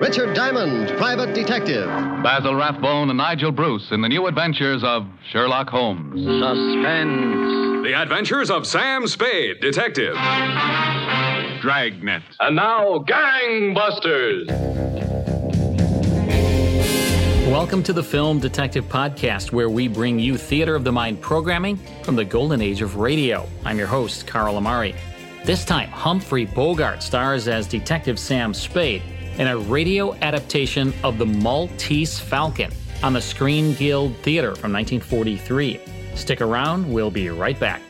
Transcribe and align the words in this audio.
Richard 0.00 0.34
Diamond, 0.34 0.96
private 0.96 1.34
detective. 1.34 1.84
Basil 2.22 2.54
Rathbone 2.54 3.10
and 3.10 3.18
Nigel 3.18 3.52
Bruce 3.52 3.90
in 3.90 4.00
the 4.00 4.08
new 4.08 4.28
adventures 4.28 4.82
of 4.82 5.06
Sherlock 5.30 5.68
Holmes. 5.68 6.24
Suspense. 6.24 7.84
The 7.84 7.92
Adventures 7.94 8.50
of 8.50 8.66
Sam 8.66 9.06
Spade, 9.06 9.60
Detective. 9.60 10.14
Dragnet. 11.60 12.22
And 12.40 12.56
now, 12.56 13.04
Gangbusters. 13.06 14.46
Welcome 17.50 17.82
to 17.82 17.92
the 17.92 18.02
Film 18.02 18.38
Detective 18.38 18.86
Podcast, 18.86 19.52
where 19.52 19.68
we 19.68 19.86
bring 19.86 20.18
you 20.18 20.38
theater 20.38 20.74
of 20.74 20.82
the 20.82 20.92
mind 20.92 21.20
programming 21.20 21.78
from 22.04 22.16
the 22.16 22.24
golden 22.24 22.62
age 22.62 22.80
of 22.80 22.96
radio. 22.96 23.46
I'm 23.66 23.76
your 23.76 23.86
host, 23.86 24.26
Carl 24.26 24.56
Amari. 24.56 24.94
This 25.44 25.66
time, 25.66 25.90
Humphrey 25.90 26.46
Bogart 26.46 27.02
stars 27.02 27.48
as 27.48 27.66
Detective 27.66 28.18
Sam 28.18 28.54
Spade 28.54 29.02
in 29.38 29.46
a 29.46 29.56
radio 29.56 30.14
adaptation 30.16 30.92
of 31.04 31.18
The 31.18 31.26
Maltese 31.26 32.18
Falcon 32.18 32.72
on 33.02 33.12
the 33.12 33.20
Screen 33.20 33.74
Guild 33.74 34.16
Theater 34.18 34.54
from 34.54 34.72
1943. 34.72 35.80
Stick 36.14 36.40
around, 36.40 36.92
we'll 36.92 37.10
be 37.10 37.28
right 37.28 37.58
back. 37.58 37.80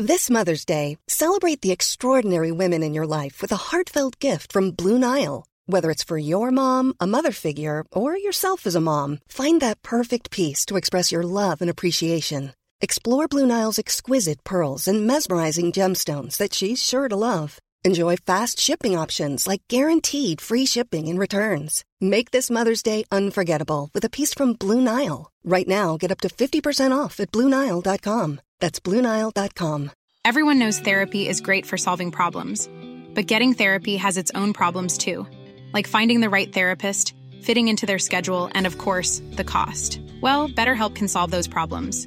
This 0.00 0.30
Mother's 0.30 0.64
Day, 0.64 0.96
celebrate 1.08 1.60
the 1.60 1.72
extraordinary 1.72 2.52
women 2.52 2.84
in 2.84 2.94
your 2.94 3.06
life 3.06 3.42
with 3.42 3.50
a 3.50 3.56
heartfelt 3.56 4.20
gift 4.20 4.52
from 4.52 4.70
Blue 4.70 4.96
Nile. 4.96 5.44
Whether 5.66 5.90
it's 5.90 6.04
for 6.04 6.16
your 6.16 6.52
mom, 6.52 6.94
a 7.00 7.06
mother 7.06 7.32
figure, 7.32 7.84
or 7.90 8.16
yourself 8.16 8.64
as 8.64 8.76
a 8.76 8.80
mom, 8.80 9.18
find 9.28 9.60
that 9.60 9.82
perfect 9.82 10.30
piece 10.30 10.64
to 10.66 10.76
express 10.76 11.10
your 11.10 11.24
love 11.24 11.60
and 11.60 11.68
appreciation. 11.68 12.52
Explore 12.80 13.26
Blue 13.26 13.44
Nile's 13.44 13.78
exquisite 13.78 14.44
pearls 14.44 14.86
and 14.86 15.04
mesmerizing 15.04 15.72
gemstones 15.72 16.36
that 16.36 16.54
she's 16.54 16.82
sure 16.82 17.08
to 17.08 17.16
love. 17.16 17.58
Enjoy 17.84 18.14
fast 18.14 18.60
shipping 18.60 18.96
options 18.96 19.48
like 19.48 19.62
guaranteed 19.66 20.40
free 20.40 20.64
shipping 20.64 21.08
and 21.08 21.18
returns. 21.18 21.84
Make 22.00 22.30
this 22.30 22.50
Mother's 22.50 22.84
Day 22.84 23.02
unforgettable 23.10 23.90
with 23.92 24.04
a 24.04 24.10
piece 24.10 24.32
from 24.32 24.52
Blue 24.52 24.80
Nile. 24.80 25.32
Right 25.42 25.66
now, 25.66 25.96
get 25.96 26.12
up 26.12 26.20
to 26.20 26.28
50% 26.28 26.96
off 26.96 27.18
at 27.18 27.32
BlueNile.com. 27.32 28.40
That's 28.60 28.78
BlueNile.com. 28.78 29.90
Everyone 30.24 30.58
knows 30.60 30.78
therapy 30.78 31.26
is 31.26 31.40
great 31.40 31.66
for 31.66 31.76
solving 31.76 32.12
problems, 32.12 32.68
but 33.12 33.26
getting 33.26 33.54
therapy 33.54 33.96
has 33.96 34.16
its 34.16 34.30
own 34.36 34.52
problems 34.52 34.98
too, 34.98 35.26
like 35.72 35.88
finding 35.88 36.20
the 36.20 36.30
right 36.30 36.52
therapist, 36.52 37.12
fitting 37.42 37.66
into 37.66 37.86
their 37.86 37.98
schedule, 37.98 38.50
and 38.52 38.68
of 38.68 38.78
course, 38.78 39.20
the 39.32 39.44
cost. 39.44 40.00
Well, 40.20 40.48
BetterHelp 40.48 40.94
can 40.94 41.08
solve 41.08 41.30
those 41.30 41.48
problems. 41.48 42.06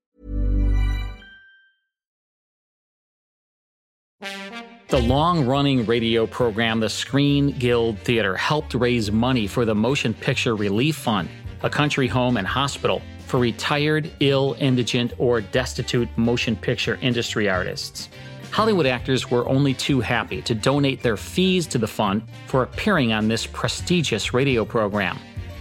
The 4.91 4.99
long 4.99 5.45
running 5.45 5.85
radio 5.85 6.27
program, 6.27 6.81
The 6.81 6.89
Screen 6.89 7.51
Guild 7.51 7.97
Theater, 7.99 8.35
helped 8.35 8.73
raise 8.73 9.09
money 9.09 9.47
for 9.47 9.63
the 9.63 9.73
Motion 9.73 10.13
Picture 10.13 10.53
Relief 10.53 10.97
Fund, 10.97 11.29
a 11.63 11.69
country 11.69 12.09
home 12.09 12.35
and 12.35 12.45
hospital 12.45 13.01
for 13.25 13.39
retired, 13.39 14.11
ill, 14.19 14.57
indigent, 14.59 15.13
or 15.17 15.39
destitute 15.39 16.09
motion 16.17 16.57
picture 16.57 16.99
industry 17.01 17.47
artists. 17.47 18.09
Hollywood 18.51 18.85
actors 18.85 19.31
were 19.31 19.47
only 19.47 19.73
too 19.73 20.01
happy 20.01 20.41
to 20.41 20.53
donate 20.53 21.01
their 21.01 21.15
fees 21.15 21.67
to 21.67 21.77
the 21.77 21.87
fund 21.87 22.23
for 22.47 22.63
appearing 22.63 23.13
on 23.13 23.29
this 23.29 23.47
prestigious 23.47 24.33
radio 24.33 24.65
program. 24.65 25.15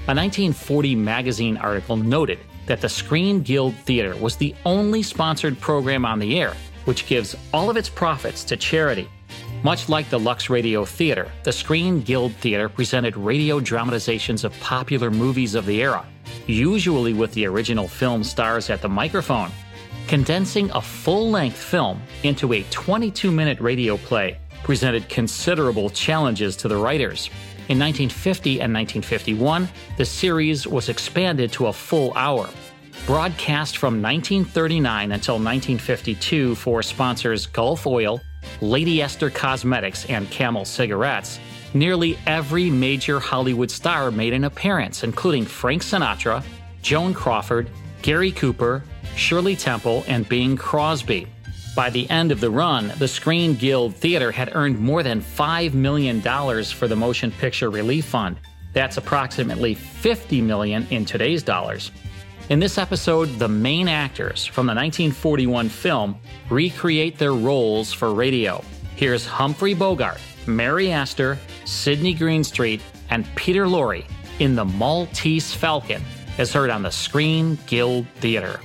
A 0.09 0.13
1940 0.13 0.97
magazine 0.97 1.57
article 1.57 1.97
noted 1.97 2.41
that 2.67 2.81
the 2.81 2.89
Screen 2.89 3.43
Guild 3.43 3.77
Theater 3.77 4.17
was 4.17 4.35
the 4.35 4.57
only 4.67 5.05
sponsored 5.05 5.61
program 5.61 6.05
on 6.05 6.19
the 6.19 6.41
air 6.41 6.57
which 6.85 7.07
gives 7.07 7.37
all 7.53 7.71
of 7.71 7.77
its 7.77 7.89
profits 7.89 8.45
to 8.45 8.57
charity. 8.57 9.09
Much 9.63 9.91
like 9.91 10.09
the 10.09 10.19
Lux 10.19 10.49
Radio 10.49 10.87
Theater, 10.87 11.31
the 11.43 11.53
Screen 11.53 12.01
Guild 12.01 12.33
Theater 12.37 12.67
presented 12.67 13.15
radio 13.15 13.61
dramatizations 13.61 14.43
of 14.43 14.59
popular 14.61 15.11
movies 15.11 15.55
of 15.55 15.67
the 15.67 15.83
era, 15.83 16.07
usually 16.47 17.13
with 17.13 17.31
the 17.35 17.47
original 17.47 17.87
film 17.87 18.25
stars 18.25 18.71
at 18.71 18.81
the 18.81 18.89
microphone. 18.89 19.51
Condensing 20.07 20.71
a 20.71 20.81
full 20.81 21.31
length 21.31 21.59
film 21.59 22.01
into 22.23 22.55
a 22.55 22.63
22 22.71 23.31
minute 23.31 23.61
radio 23.61 23.99
play 23.99 24.39
presented 24.63 25.07
considerable 25.11 25.91
challenges 25.91 26.57
to 26.57 26.67
the 26.67 26.77
writers. 26.77 27.29
In 27.69 27.79
1950 27.79 28.63
and 28.63 28.73
1951, 28.73 29.69
the 29.99 30.07
series 30.07 30.67
was 30.67 30.89
expanded 30.89 31.53
to 31.53 31.67
a 31.67 31.73
full 31.73 32.15
hour. 32.15 32.49
Broadcast 33.05 33.77
from 33.77 34.01
1939 34.01 35.13
until 35.13 35.35
1952 35.35 36.55
for 36.55 36.83
sponsors 36.83 37.47
Gulf 37.47 37.87
Oil, 37.87 38.21
Lady 38.61 39.03
Esther 39.03 39.31
Cosmetics, 39.31 40.05
and 40.07 40.31
Camel 40.31 40.65
Cigarettes, 40.65 41.41
nearly 41.75 42.19
every 42.27 42.71
major 42.71 43.21
Hollywood 43.21 43.71
star 43.71 44.11
made 44.11 44.33
an 44.33 44.45
appearance, 44.45 45.05
including 45.05 45.45
Frank 45.45 45.83
Sinatra, 45.83 46.43
Joan 46.83 47.15
Crawford, 47.15 47.71
Gary 48.03 48.33
Cooper, 48.33 48.83
Shirley 49.17 49.57
Temple, 49.57 50.05
and 50.07 50.29
Bing 50.29 50.57
Crosby. 50.57 51.27
By 51.77 51.91
the 51.91 52.09
end 52.11 52.33
of 52.33 52.41
the 52.41 52.51
run, 52.51 52.93
the 52.99 53.09
Screen 53.09 53.55
Guild 53.55 53.95
Theater 53.95 54.33
had 54.33 54.55
earned 54.55 54.79
more 54.79 55.03
than 55.03 55.21
$5 55.21 55.73
million 55.73 56.21
for 56.65 56.89
the 56.89 56.97
Motion 56.97 57.31
Picture 57.31 57.71
Relief 57.71 58.07
Fund. 58.07 58.39
That's 58.73 58.97
approximately 58.97 59.75
50 59.75 60.43
million 60.43 60.87
in 60.91 61.05
today's 61.05 61.43
dollars. 61.43 61.91
In 62.51 62.59
this 62.59 62.79
episode, 62.79 63.39
the 63.39 63.47
main 63.47 63.87
actors 63.87 64.45
from 64.45 64.67
the 64.67 64.75
1941 64.75 65.69
film 65.69 66.17
recreate 66.51 67.17
their 67.17 67.33
roles 67.33 67.93
for 67.93 68.13
radio. 68.13 68.65
Here's 68.97 69.25
Humphrey 69.25 69.73
Bogart, 69.73 70.19
Mary 70.49 70.91
Astor, 70.91 71.39
Sidney 71.65 72.13
Greenstreet, 72.13 72.81
and 73.11 73.25
Peter 73.37 73.67
Lorre 73.67 74.05
in 74.41 74.57
The 74.57 74.65
Maltese 74.65 75.55
Falcon, 75.55 76.03
as 76.39 76.53
heard 76.53 76.71
on 76.71 76.83
the 76.83 76.91
Screen 76.91 77.57
Guild 77.69 78.09
Theater. 78.17 78.59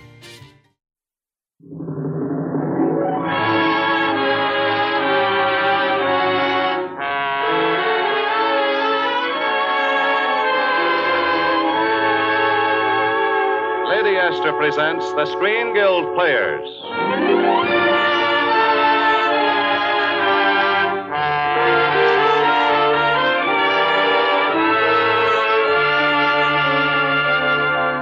Presents 14.65 15.05
the 15.11 15.27
Screen 15.27 15.75
Guild 15.75 16.15
Players. 16.15 16.67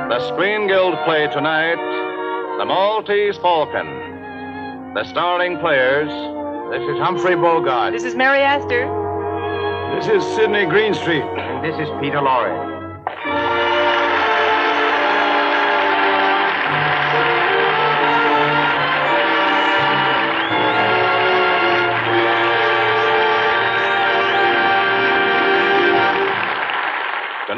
The 0.08 0.20
Screen 0.30 0.68
Guild 0.70 0.96
play 1.04 1.28
tonight 1.34 1.76
The 2.60 2.64
Maltese 2.64 3.36
Falcon. 3.40 4.94
The 4.94 5.04
starring 5.04 5.60
players 5.60 6.08
This 6.72 6.82
is 6.82 6.98
Humphrey 6.98 7.36
Bogart. 7.36 7.92
This 7.92 8.06
is 8.06 8.16
Mary 8.16 8.40
Astor. 8.40 8.88
This 10.00 10.08
is 10.08 10.24
Sidney 10.38 10.66
Greenstreet. 10.66 11.24
And 11.24 11.62
this 11.62 11.78
is 11.78 11.94
Peter 12.00 12.20
Lorre. 12.20 12.73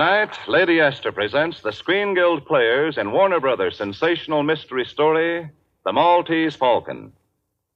Tonight, 0.05 0.37
Lady 0.47 0.79
Esther 0.79 1.11
presents 1.11 1.61
the 1.61 1.71
Screen 1.71 2.13
Guild 2.13 2.45
Players 2.45 2.99
in 2.99 3.11
Warner 3.11 3.39
Brothers' 3.39 3.77
sensational 3.77 4.43
mystery 4.43 4.85
story, 4.85 5.49
The 5.83 5.93
Maltese 5.93 6.55
Falcon. 6.55 7.11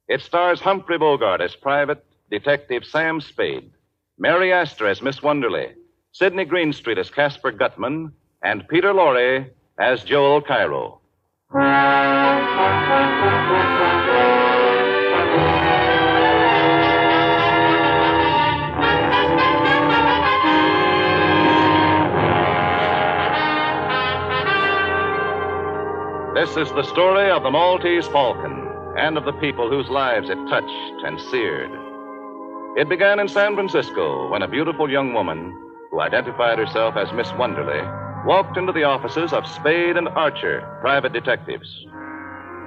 It 0.08 0.22
stars 0.22 0.62
Humphrey 0.62 1.00
Bogart 1.00 1.42
as 1.42 1.56
Private 1.56 2.06
Detective 2.30 2.86
Sam 2.86 3.20
Spade, 3.20 3.72
Mary 4.20 4.54
Astor 4.54 4.86
as 4.86 5.02
Miss 5.02 5.24
Wonderly, 5.24 5.74
Sidney 6.12 6.46
Greenstreet 6.46 7.00
as 7.00 7.10
Casper 7.10 7.50
Gutman, 7.50 8.14
and 8.44 8.68
Peter 8.68 8.94
Lorre 8.94 9.50
as 9.80 10.04
Joel 10.04 10.42
Cairo. 10.44 11.02
This 26.40 26.56
is 26.56 26.72
the 26.72 26.84
story 26.84 27.30
of 27.30 27.44
the 27.44 27.52
Maltese 27.52 28.08
Falcon 28.08 28.66
and 28.98 29.18
of 29.18 29.26
the 29.26 29.34
people 29.34 29.70
whose 29.70 29.90
lives 29.90 30.30
it 30.30 30.38
touched 30.48 31.04
and 31.04 31.20
seared. 31.20 31.70
It 32.78 32.88
began 32.88 33.20
in 33.20 33.28
San 33.28 33.56
Francisco 33.56 34.30
when 34.32 34.42
a 34.42 34.48
beautiful 34.48 34.90
young 34.90 35.14
woman, 35.14 35.52
who 35.92 36.00
identified 36.00 36.58
herself 36.58 36.96
as 36.96 37.12
Miss 37.12 37.30
Wonderly, 37.34 37.82
walked 38.26 38.56
into 38.56 38.72
the 38.72 38.86
offices 38.86 39.34
of 39.34 39.46
Spade 39.46 39.98
and 39.98 40.08
Archer, 40.08 40.62
private 40.80 41.12
detectives. 41.12 41.68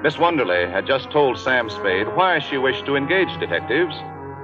Miss 0.03 0.19
Wonderly 0.19 0.71
had 0.71 0.87
just 0.87 1.11
told 1.11 1.39
Sam 1.39 1.71
Spade 1.71 2.15
why 2.15 2.41
she 2.41 2.59
wished 2.59 2.85
to 2.85 2.97
engage 2.97 3.41
detectives 3.41 3.95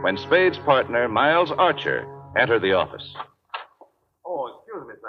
when 0.00 0.16
Spade's 0.16 0.58
partner, 0.60 1.06
Miles 1.06 1.50
Archer, 1.50 2.08
entered 2.34 2.62
the 2.62 2.72
office. 2.72 3.06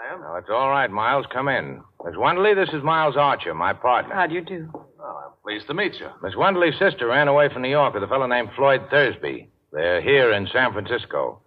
Oh, 0.10 0.16
excuse 0.16 0.22
me, 0.22 0.22
Sam. 0.22 0.22
No, 0.22 0.36
it's 0.36 0.50
all 0.50 0.70
right, 0.70 0.90
Miles. 0.90 1.26
Come 1.32 1.48
in. 1.48 1.82
Miss 2.06 2.16
Wonderly, 2.16 2.54
this 2.56 2.74
is 2.74 2.84
Miles 2.84 3.16
Archer, 3.18 3.54
my 3.54 3.74
partner. 3.74 4.16
How 4.16 4.28
do 4.28 4.36
you 4.36 4.42
do? 4.42 4.70
Oh, 4.74 5.22
I'm 5.26 5.32
pleased 5.44 5.68
to 5.68 5.74
meet 5.74 5.96
you. 5.96 6.08
Miss 6.24 6.36
Wonderly's 6.36 6.78
sister 6.80 7.08
ran 7.08 7.28
away 7.28 7.50
from 7.52 7.62
New 7.62 7.70
York 7.70 7.94
with 7.94 8.04
a 8.04 8.08
fellow 8.08 8.28
named 8.28 8.50
Floyd 8.56 8.82
Thursby. 8.90 9.50
They're 9.72 10.02
here 10.02 10.32
in 10.32 10.48
San 10.52 10.74
Francisco. 10.74 11.42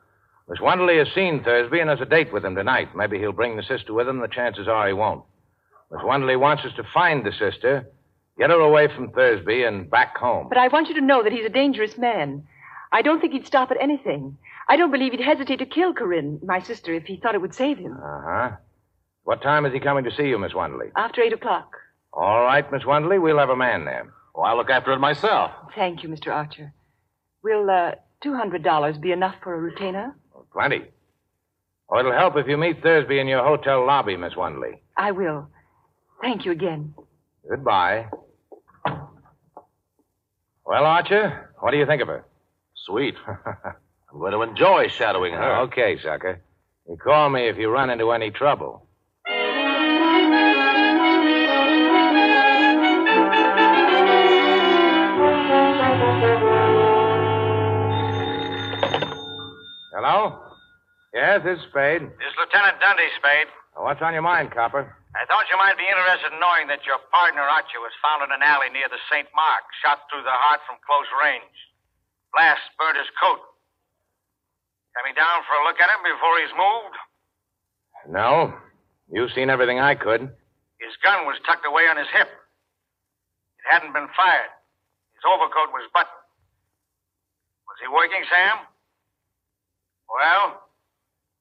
Miss 0.48 0.60
Wonderly 0.60 0.98
has 0.98 1.08
seen 1.14 1.42
Thursby 1.42 1.80
and 1.80 1.90
has 1.90 2.00
a 2.00 2.06
date 2.06 2.32
with 2.32 2.44
him 2.44 2.54
tonight. 2.54 2.94
Maybe 2.94 3.18
he'll 3.18 3.32
bring 3.32 3.56
the 3.56 3.62
sister 3.62 3.92
with 3.92 4.08
him. 4.08 4.20
The 4.20 4.28
chances 4.28 4.68
are 4.68 4.86
he 4.86 4.92
won't. 4.92 5.24
Miss 5.90 6.02
Wonderly 6.02 6.36
wants 6.36 6.64
us 6.64 6.72
to 6.76 6.84
find 6.94 7.24
the 7.24 7.32
sister, 7.32 7.88
get 8.38 8.50
her 8.50 8.60
away 8.60 8.88
from 8.94 9.10
Thursby, 9.10 9.64
and 9.64 9.90
back 9.90 10.16
home. 10.16 10.48
But 10.48 10.58
I 10.58 10.68
want 10.68 10.88
you 10.88 10.94
to 10.94 11.00
know 11.00 11.22
that 11.22 11.32
he's 11.32 11.44
a 11.44 11.50
dangerous 11.50 11.98
man. 11.98 12.46
I 12.92 13.02
don't 13.02 13.20
think 13.20 13.32
he'd 13.32 13.46
stop 13.46 13.70
at 13.70 13.80
anything. 13.80 14.36
I 14.68 14.76
don't 14.76 14.90
believe 14.90 15.12
he'd 15.12 15.20
hesitate 15.20 15.58
to 15.58 15.66
kill 15.66 15.92
Corinne, 15.92 16.40
my 16.42 16.60
sister, 16.60 16.92
if 16.94 17.04
he 17.04 17.16
thought 17.16 17.34
it 17.34 17.40
would 17.40 17.54
save 17.54 17.78
him. 17.78 17.92
Uh 17.94 18.20
huh. 18.24 18.50
What 19.24 19.42
time 19.42 19.66
is 19.66 19.72
he 19.72 19.80
coming 19.80 20.04
to 20.04 20.10
see 20.16 20.24
you, 20.28 20.38
Miss 20.38 20.52
Wonderly? 20.54 20.90
After 20.96 21.20
eight 21.22 21.32
o'clock. 21.32 21.70
All 22.12 22.42
right, 22.42 22.70
Miss 22.72 22.84
Wonderly, 22.84 23.18
we'll 23.20 23.38
have 23.38 23.50
a 23.50 23.56
man 23.56 23.84
there. 23.84 24.12
Oh, 24.34 24.42
I'll 24.42 24.56
look 24.56 24.70
after 24.70 24.92
it 24.92 24.98
myself. 24.98 25.50
Thank 25.74 26.02
you, 26.02 26.08
Mr. 26.08 26.28
Archer. 26.32 26.72
Will 27.42 27.68
uh, 27.70 27.92
$200 28.24 29.00
be 29.00 29.12
enough 29.12 29.34
for 29.42 29.54
a 29.54 29.58
retainer? 29.60 30.16
Plenty. 30.52 30.82
Oh, 31.88 31.98
it'll 31.98 32.12
help 32.12 32.36
if 32.36 32.46
you 32.46 32.56
meet 32.56 32.82
Thursby 32.82 33.18
in 33.18 33.26
your 33.28 33.44
hotel 33.44 33.86
lobby, 33.86 34.16
Miss 34.16 34.34
Wonderly. 34.34 34.80
I 34.96 35.10
will. 35.12 35.48
Thank 36.20 36.44
you 36.44 36.52
again. 36.52 36.94
Goodbye. 37.48 38.06
Well, 40.64 40.84
Archer, 40.84 41.50
what 41.60 41.72
do 41.72 41.76
you 41.78 41.86
think 41.86 42.02
of 42.02 42.08
her? 42.08 42.24
Sweet. 42.86 43.14
I'm 44.12 44.20
going 44.20 44.32
to 44.32 44.42
enjoy 44.42 44.88
shadowing 44.88 45.32
her. 45.32 45.56
Uh, 45.56 45.62
okay, 45.62 45.98
sucker. 46.02 46.42
You 46.86 46.96
call 46.96 47.30
me 47.30 47.48
if 47.48 47.56
you 47.56 47.70
run 47.70 47.88
into 47.88 48.10
any 48.12 48.30
trouble. 48.30 48.86
Hello? 59.96 60.44
Yes, 61.14 61.40
it's 61.48 61.62
Spade. 61.72 62.02
This 62.02 62.28
is 62.28 62.36
Lieutenant 62.36 62.80
Dundy, 62.80 63.08
Spade. 63.16 63.48
What's 63.80 64.02
on 64.02 64.12
your 64.12 64.20
mind, 64.20 64.52
Copper? 64.52 64.92
I 65.16 65.24
thought 65.24 65.48
you 65.48 65.56
might 65.56 65.76
be 65.80 65.88
interested 65.88 66.32
in 66.32 66.40
knowing 66.40 66.68
that 66.68 66.84
your 66.84 67.00
partner, 67.08 67.40
Archer, 67.40 67.80
was 67.80 67.92
found 68.04 68.24
in 68.28 68.32
an 68.32 68.44
alley 68.44 68.68
near 68.72 68.88
the 68.92 69.00
St. 69.08 69.28
Mark, 69.32 69.64
shot 69.80 70.04
through 70.12 70.24
the 70.24 70.32
heart 70.36 70.60
from 70.68 70.76
close 70.84 71.08
range. 71.20 71.56
Blast 72.32 72.64
burned 72.76 73.00
his 73.00 73.08
coat. 73.16 73.51
Coming 74.96 75.16
down 75.16 75.40
for 75.48 75.56
a 75.56 75.64
look 75.64 75.80
at 75.80 75.88
him 75.88 76.02
before 76.04 76.34
he's 76.40 76.54
moved? 76.56 76.96
No. 78.08 78.54
You've 79.08 79.32
seen 79.32 79.48
everything 79.50 79.80
I 79.80 79.94
could. 79.94 80.20
His 80.80 80.94
gun 81.04 81.24
was 81.24 81.38
tucked 81.46 81.64
away 81.66 81.88
on 81.88 81.96
his 81.96 82.08
hip. 82.12 82.28
It 82.28 83.66
hadn't 83.70 83.92
been 83.92 84.08
fired. 84.16 84.52
His 85.14 85.24
overcoat 85.24 85.70
was 85.72 85.88
buttoned. 85.94 86.22
Was 87.68 87.78
he 87.80 87.88
working, 87.88 88.24
Sam? 88.28 88.66
Well? 90.10 90.60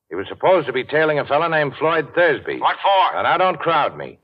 He 0.10 0.16
was 0.16 0.28
supposed 0.28 0.68
to 0.68 0.74
be 0.74 0.84
tailing 0.84 1.20
a 1.20 1.26
fellow 1.26 1.48
named 1.48 1.74
Floyd 1.80 2.14
Thursby. 2.16 2.60
What 2.60 2.78
for? 2.84 3.16
Now, 3.16 3.24
now, 3.24 3.38
don't 3.38 3.60
crowd 3.60 3.98
me. 3.98 4.20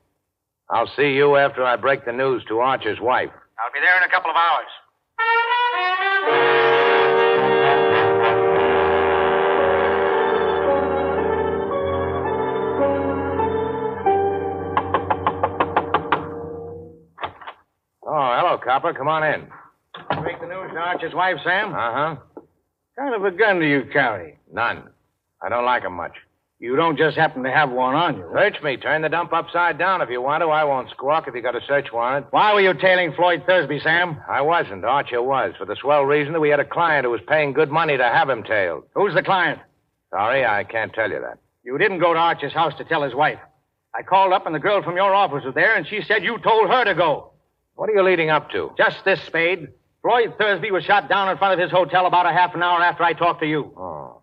I'll 0.70 0.90
see 0.96 1.12
you 1.16 1.36
after 1.36 1.64
I 1.64 1.76
break 1.76 2.04
the 2.04 2.12
news 2.12 2.44
to 2.48 2.60
Archer's 2.60 3.00
wife. 3.00 3.32
I'll 3.58 3.72
be 3.72 3.80
there 3.80 3.96
in 3.96 4.04
a 4.04 4.12
couple 4.12 4.30
of 4.30 4.36
hours. 4.36 4.68
Copper. 18.78 18.94
Come 18.96 19.08
on 19.08 19.24
in. 19.24 19.48
Break 20.22 20.38
the 20.40 20.46
news 20.46 20.70
to 20.72 20.78
Archer's 20.78 21.12
wife, 21.12 21.38
Sam? 21.42 21.74
Uh 21.74 21.92
huh. 21.92 22.16
kind 22.96 23.12
of 23.12 23.24
a 23.24 23.36
gun 23.36 23.58
do 23.58 23.66
you 23.66 23.82
carry? 23.92 24.38
None. 24.52 24.84
I 25.42 25.48
don't 25.48 25.64
like 25.64 25.84
'em 25.84 25.94
much. 25.94 26.12
You 26.60 26.76
don't 26.76 26.96
just 26.96 27.16
happen 27.16 27.42
to 27.42 27.50
have 27.50 27.70
one 27.72 27.96
on 27.96 28.18
you. 28.18 28.30
Search 28.32 28.62
me. 28.62 28.76
Turn 28.76 29.02
the 29.02 29.08
dump 29.08 29.32
upside 29.32 29.78
down 29.78 30.00
if 30.00 30.10
you 30.10 30.22
want 30.22 30.42
to. 30.42 30.50
I 30.50 30.62
won't 30.62 30.90
squawk 30.90 31.26
if 31.26 31.34
you 31.34 31.42
got 31.42 31.56
a 31.56 31.60
search 31.66 31.88
warrant. 31.92 32.26
Why 32.30 32.54
were 32.54 32.60
you 32.60 32.72
tailing 32.72 33.14
Floyd 33.14 33.42
Thursby, 33.46 33.80
Sam? 33.80 34.20
I 34.28 34.42
wasn't. 34.42 34.84
Archer 34.84 35.22
was, 35.22 35.54
for 35.58 35.64
the 35.64 35.74
swell 35.80 36.04
reason 36.04 36.32
that 36.34 36.40
we 36.40 36.50
had 36.50 36.60
a 36.60 36.64
client 36.64 37.04
who 37.04 37.10
was 37.10 37.20
paying 37.26 37.52
good 37.54 37.70
money 37.72 37.96
to 37.96 38.04
have 38.04 38.30
him 38.30 38.44
tailed. 38.44 38.84
Who's 38.94 39.14
the 39.14 39.24
client? 39.24 39.58
Sorry, 40.10 40.46
I 40.46 40.62
can't 40.62 40.92
tell 40.92 41.10
you 41.10 41.20
that. 41.20 41.38
You 41.64 41.78
didn't 41.78 41.98
go 41.98 42.14
to 42.14 42.18
Archer's 42.20 42.52
house 42.54 42.74
to 42.78 42.84
tell 42.84 43.02
his 43.02 43.14
wife. 43.14 43.40
I 43.92 44.02
called 44.02 44.32
up 44.32 44.46
and 44.46 44.54
the 44.54 44.60
girl 44.60 44.82
from 44.84 44.94
your 44.96 45.14
office 45.14 45.44
was 45.44 45.54
there, 45.54 45.74
and 45.74 45.84
she 45.86 46.02
said 46.06 46.22
you 46.22 46.38
told 46.38 46.70
her 46.70 46.84
to 46.84 46.94
go. 46.94 47.32
What 47.78 47.88
are 47.88 47.92
you 47.92 48.02
leading 48.02 48.28
up 48.28 48.50
to? 48.50 48.72
Just 48.76 49.04
this, 49.04 49.22
Spade. 49.22 49.68
Floyd 50.02 50.34
Thursby 50.36 50.72
was 50.72 50.82
shot 50.82 51.08
down 51.08 51.28
in 51.28 51.38
front 51.38 51.54
of 51.54 51.60
his 51.60 51.70
hotel 51.70 52.06
about 52.06 52.26
a 52.26 52.32
half 52.32 52.52
an 52.56 52.60
hour 52.60 52.82
after 52.82 53.04
I 53.04 53.12
talked 53.12 53.40
to 53.40 53.46
you. 53.46 53.72
Oh. 53.76 54.20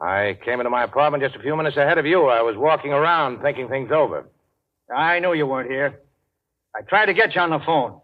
I 0.00 0.36
came 0.44 0.58
into 0.58 0.70
my 0.70 0.82
apartment 0.82 1.22
just 1.22 1.36
a 1.36 1.38
few 1.38 1.54
minutes 1.54 1.76
ahead 1.76 1.98
of 1.98 2.04
you. 2.06 2.26
I 2.26 2.42
was 2.42 2.56
walking 2.56 2.92
around 2.92 3.42
thinking 3.42 3.68
things 3.68 3.92
over. 3.92 4.28
I 4.92 5.20
knew 5.20 5.34
you 5.34 5.46
weren't 5.46 5.70
here. 5.70 6.00
I 6.74 6.80
tried 6.82 7.06
to 7.06 7.14
get 7.14 7.32
you 7.36 7.40
on 7.40 7.50
the 7.50 7.60
phone. 7.64 8.00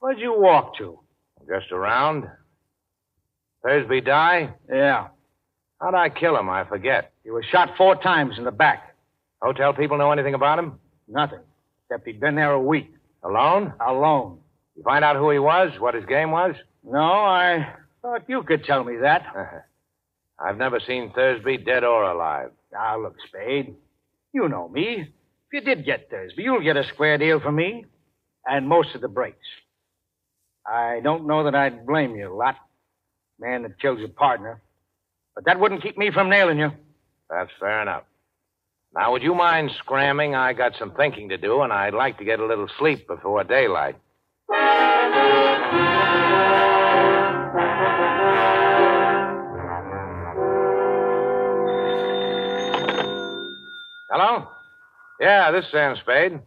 Where'd 0.00 0.18
you 0.18 0.38
walk 0.38 0.76
to? 0.76 1.00
Just 1.48 1.72
around. 1.72 2.24
Thursby 3.64 4.02
die? 4.02 4.52
Yeah. 4.70 5.06
How'd 5.80 5.94
I 5.94 6.10
kill 6.10 6.36
him? 6.36 6.50
I 6.50 6.64
forget. 6.64 7.12
He 7.24 7.30
was 7.30 7.46
shot 7.50 7.70
four 7.78 7.96
times 7.96 8.34
in 8.36 8.44
the 8.44 8.50
back. 8.52 8.94
Hotel 9.40 9.72
people 9.72 9.96
know 9.96 10.12
anything 10.12 10.34
about 10.34 10.58
him? 10.58 10.80
Nothing. 11.08 11.40
Except 11.88 12.06
he'd 12.06 12.20
been 12.20 12.34
there 12.34 12.52
a 12.52 12.60
week. 12.60 12.92
Alone? 13.22 13.72
Alone. 13.86 14.38
You 14.76 14.82
find 14.82 15.04
out 15.04 15.16
who 15.16 15.30
he 15.30 15.38
was? 15.38 15.72
What 15.78 15.94
his 15.94 16.04
game 16.04 16.30
was? 16.30 16.54
No, 16.84 17.00
I 17.00 17.66
thought 18.02 18.28
you 18.28 18.42
could 18.42 18.64
tell 18.64 18.84
me 18.84 18.96
that. 19.02 19.22
I've 20.38 20.58
never 20.58 20.80
seen 20.80 21.12
Thursby 21.14 21.58
dead 21.58 21.82
or 21.82 22.04
alive. 22.04 22.50
Now, 22.72 23.00
look, 23.00 23.16
Spade. 23.26 23.74
You 24.32 24.48
know 24.48 24.68
me. 24.68 25.00
If 25.00 25.52
you 25.52 25.60
did 25.62 25.84
get 25.84 26.10
Thursby, 26.10 26.42
you'll 26.42 26.62
get 26.62 26.76
a 26.76 26.84
square 26.92 27.16
deal 27.16 27.40
from 27.40 27.56
me. 27.56 27.86
And 28.44 28.68
most 28.68 28.94
of 28.94 29.00
the 29.00 29.08
breaks. 29.08 29.38
I 30.66 31.00
don't 31.02 31.26
know 31.26 31.44
that 31.44 31.54
I'd 31.54 31.86
blame 31.86 32.14
you 32.16 32.32
a 32.32 32.34
lot. 32.34 32.56
Man 33.40 33.62
that 33.62 33.80
kills 33.80 33.98
your 33.98 34.08
partner. 34.08 34.60
But 35.34 35.44
that 35.46 35.58
wouldn't 35.58 35.82
keep 35.82 35.96
me 35.96 36.10
from 36.12 36.28
nailing 36.28 36.58
you. 36.58 36.70
That's 37.30 37.50
fair 37.58 37.82
enough. 37.82 38.04
Now, 38.96 39.12
would 39.12 39.22
you 39.22 39.34
mind 39.34 39.70
scramming? 39.78 40.34
I 40.34 40.54
got 40.54 40.72
some 40.78 40.92
thinking 40.92 41.28
to 41.28 41.36
do, 41.36 41.60
and 41.60 41.70
I'd 41.70 41.92
like 41.92 42.16
to 42.16 42.24
get 42.24 42.40
a 42.40 42.46
little 42.46 42.66
sleep 42.78 43.06
before 43.06 43.44
daylight. 43.44 43.96
Hello? 54.08 54.48
Yeah, 55.20 55.52
this 55.52 55.66
is 55.66 55.70
Sam 55.70 55.96
Spade. 56.00 56.40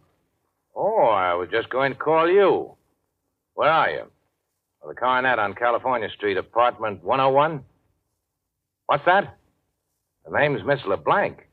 Oh, 0.74 1.04
I 1.04 1.34
was 1.34 1.48
just 1.52 1.70
going 1.70 1.92
to 1.92 1.98
call 1.98 2.28
you. 2.28 2.74
Where 3.54 3.70
are 3.70 3.90
you? 3.90 4.10
Well, 4.82 4.92
the 4.92 4.96
Coronet 4.96 5.38
on 5.38 5.54
California 5.54 6.08
Street, 6.16 6.36
apartment 6.36 7.04
101? 7.04 7.62
What's 8.86 9.04
that? 9.04 9.38
The 10.24 10.36
name's 10.36 10.64
Miss 10.64 10.80
LeBlanc. 10.84 11.46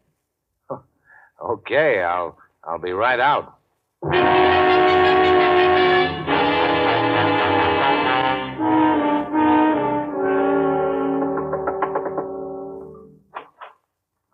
Okay, 1.42 2.02
I'll 2.02 2.38
I'll 2.64 2.80
be 2.80 2.92
right 2.92 3.20
out. 3.20 3.58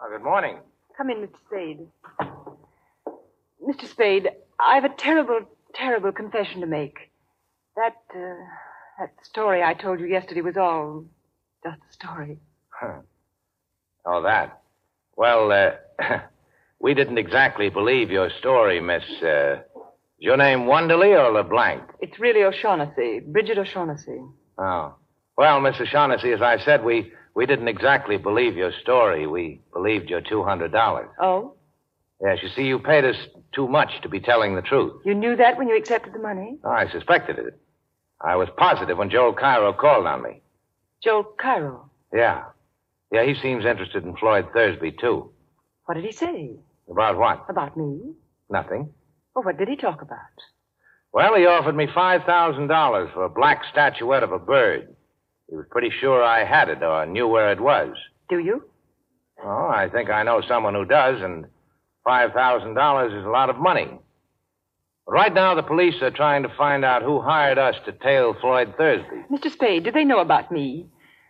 Oh, 0.01 0.09
good 0.11 0.23
morning. 0.23 0.57
Come 0.97 1.09
in, 1.09 1.17
Mr. 1.17 1.35
Spade. 1.47 1.87
Mr. 3.67 3.89
Spade, 3.89 4.29
I've 4.59 4.83
a 4.83 4.89
terrible, 4.89 5.39
terrible 5.73 6.11
confession 6.11 6.61
to 6.61 6.67
make. 6.67 7.11
That, 7.75 7.95
uh, 8.13 8.35
that 8.99 9.13
story 9.23 9.63
I 9.63 9.73
told 9.73 9.99
you 9.99 10.05
yesterday 10.07 10.41
was 10.41 10.57
all 10.57 11.05
just 11.63 11.79
a 11.89 11.93
story. 11.93 12.39
Huh. 12.75 13.01
Oh, 14.05 14.23
that. 14.23 14.61
Well, 15.15 15.51
uh, 15.51 15.71
we 16.83 16.93
didn't 16.93 17.17
exactly 17.17 17.69
believe 17.69 18.11
your 18.11 18.29
story, 18.39 18.81
Miss. 18.81 19.03
Uh, 19.23 19.53
is 19.53 19.61
your 20.19 20.35
name 20.35 20.65
Wonderly 20.65 21.17
or 21.17 21.31
LeBlanc? 21.31 21.81
It's 22.01 22.19
really 22.19 22.43
O'Shaughnessy, 22.43 23.21
Bridget 23.25 23.57
O'Shaughnessy. 23.57 24.19
Oh. 24.57 24.93
Well, 25.37 25.61
Miss 25.61 25.79
O'Shaughnessy, 25.79 26.33
as 26.33 26.41
I 26.41 26.57
said, 26.59 26.83
we, 26.83 27.13
we 27.35 27.45
didn't 27.45 27.69
exactly 27.69 28.17
believe 28.17 28.57
your 28.57 28.73
story. 28.81 29.25
We 29.25 29.61
believed 29.71 30.09
your 30.09 30.21
$200. 30.21 31.07
Oh? 31.21 31.55
Yes, 32.21 32.39
you 32.43 32.49
see, 32.49 32.63
you 32.63 32.79
paid 32.79 33.05
us 33.05 33.15
too 33.55 33.69
much 33.69 33.89
to 34.01 34.09
be 34.09 34.19
telling 34.19 34.55
the 34.55 34.61
truth. 34.61 35.01
You 35.05 35.15
knew 35.15 35.37
that 35.37 35.57
when 35.57 35.69
you 35.69 35.77
accepted 35.77 36.13
the 36.13 36.19
money? 36.19 36.57
Oh, 36.65 36.69
I 36.69 36.89
suspected 36.91 37.39
it. 37.39 37.57
I 38.19 38.35
was 38.35 38.49
positive 38.57 38.97
when 38.97 39.09
Joel 39.09 39.33
Cairo 39.33 39.71
called 39.71 40.05
on 40.05 40.21
me. 40.21 40.41
Joel 41.01 41.23
Cairo. 41.39 41.89
Yeah. 42.13 42.43
Yeah, 43.09 43.25
he 43.25 43.35
seems 43.35 43.65
interested 43.65 44.03
in 44.03 44.17
Floyd 44.17 44.47
Thursby, 44.53 44.91
too. 44.99 45.31
What 45.85 45.95
did 45.95 46.05
he 46.05 46.11
say? 46.11 46.57
About 46.89 47.17
what? 47.17 47.45
About 47.49 47.77
me? 47.77 48.13
Nothing. 48.49 48.93
Well, 49.35 49.43
what 49.45 49.57
did 49.57 49.67
he 49.67 49.75
talk 49.75 50.01
about? 50.01 50.17
Well, 51.13 51.35
he 51.35 51.45
offered 51.45 51.75
me 51.75 51.87
$5,000 51.87 53.13
for 53.13 53.23
a 53.23 53.29
black 53.29 53.61
statuette 53.71 54.23
of 54.23 54.31
a 54.31 54.39
bird. 54.39 54.95
He 55.49 55.55
was 55.55 55.65
pretty 55.69 55.91
sure 56.01 56.23
I 56.23 56.43
had 56.43 56.69
it 56.69 56.81
or 56.83 57.05
knew 57.05 57.27
where 57.27 57.51
it 57.51 57.59
was. 57.61 57.95
Do 58.29 58.39
you? 58.39 58.63
Oh, 59.43 59.67
I 59.73 59.89
think 59.89 60.09
I 60.09 60.23
know 60.23 60.41
someone 60.47 60.73
who 60.73 60.85
does, 60.85 61.21
and 61.21 61.45
$5,000 62.07 63.19
is 63.19 63.25
a 63.25 63.29
lot 63.29 63.49
of 63.49 63.57
money. 63.57 63.87
But 65.05 65.11
right 65.11 65.33
now, 65.33 65.53
the 65.53 65.63
police 65.63 66.01
are 66.01 66.11
trying 66.11 66.43
to 66.43 66.49
find 66.57 66.85
out 66.85 67.03
who 67.03 67.21
hired 67.21 67.57
us 67.57 67.75
to 67.85 67.91
tail 67.91 68.35
Floyd 68.39 68.73
Thursby. 68.77 69.25
Mr. 69.31 69.51
Spade, 69.51 69.83
do 69.83 69.91
they 69.91 70.05
know 70.05 70.19
about 70.19 70.51
me? 70.51 70.87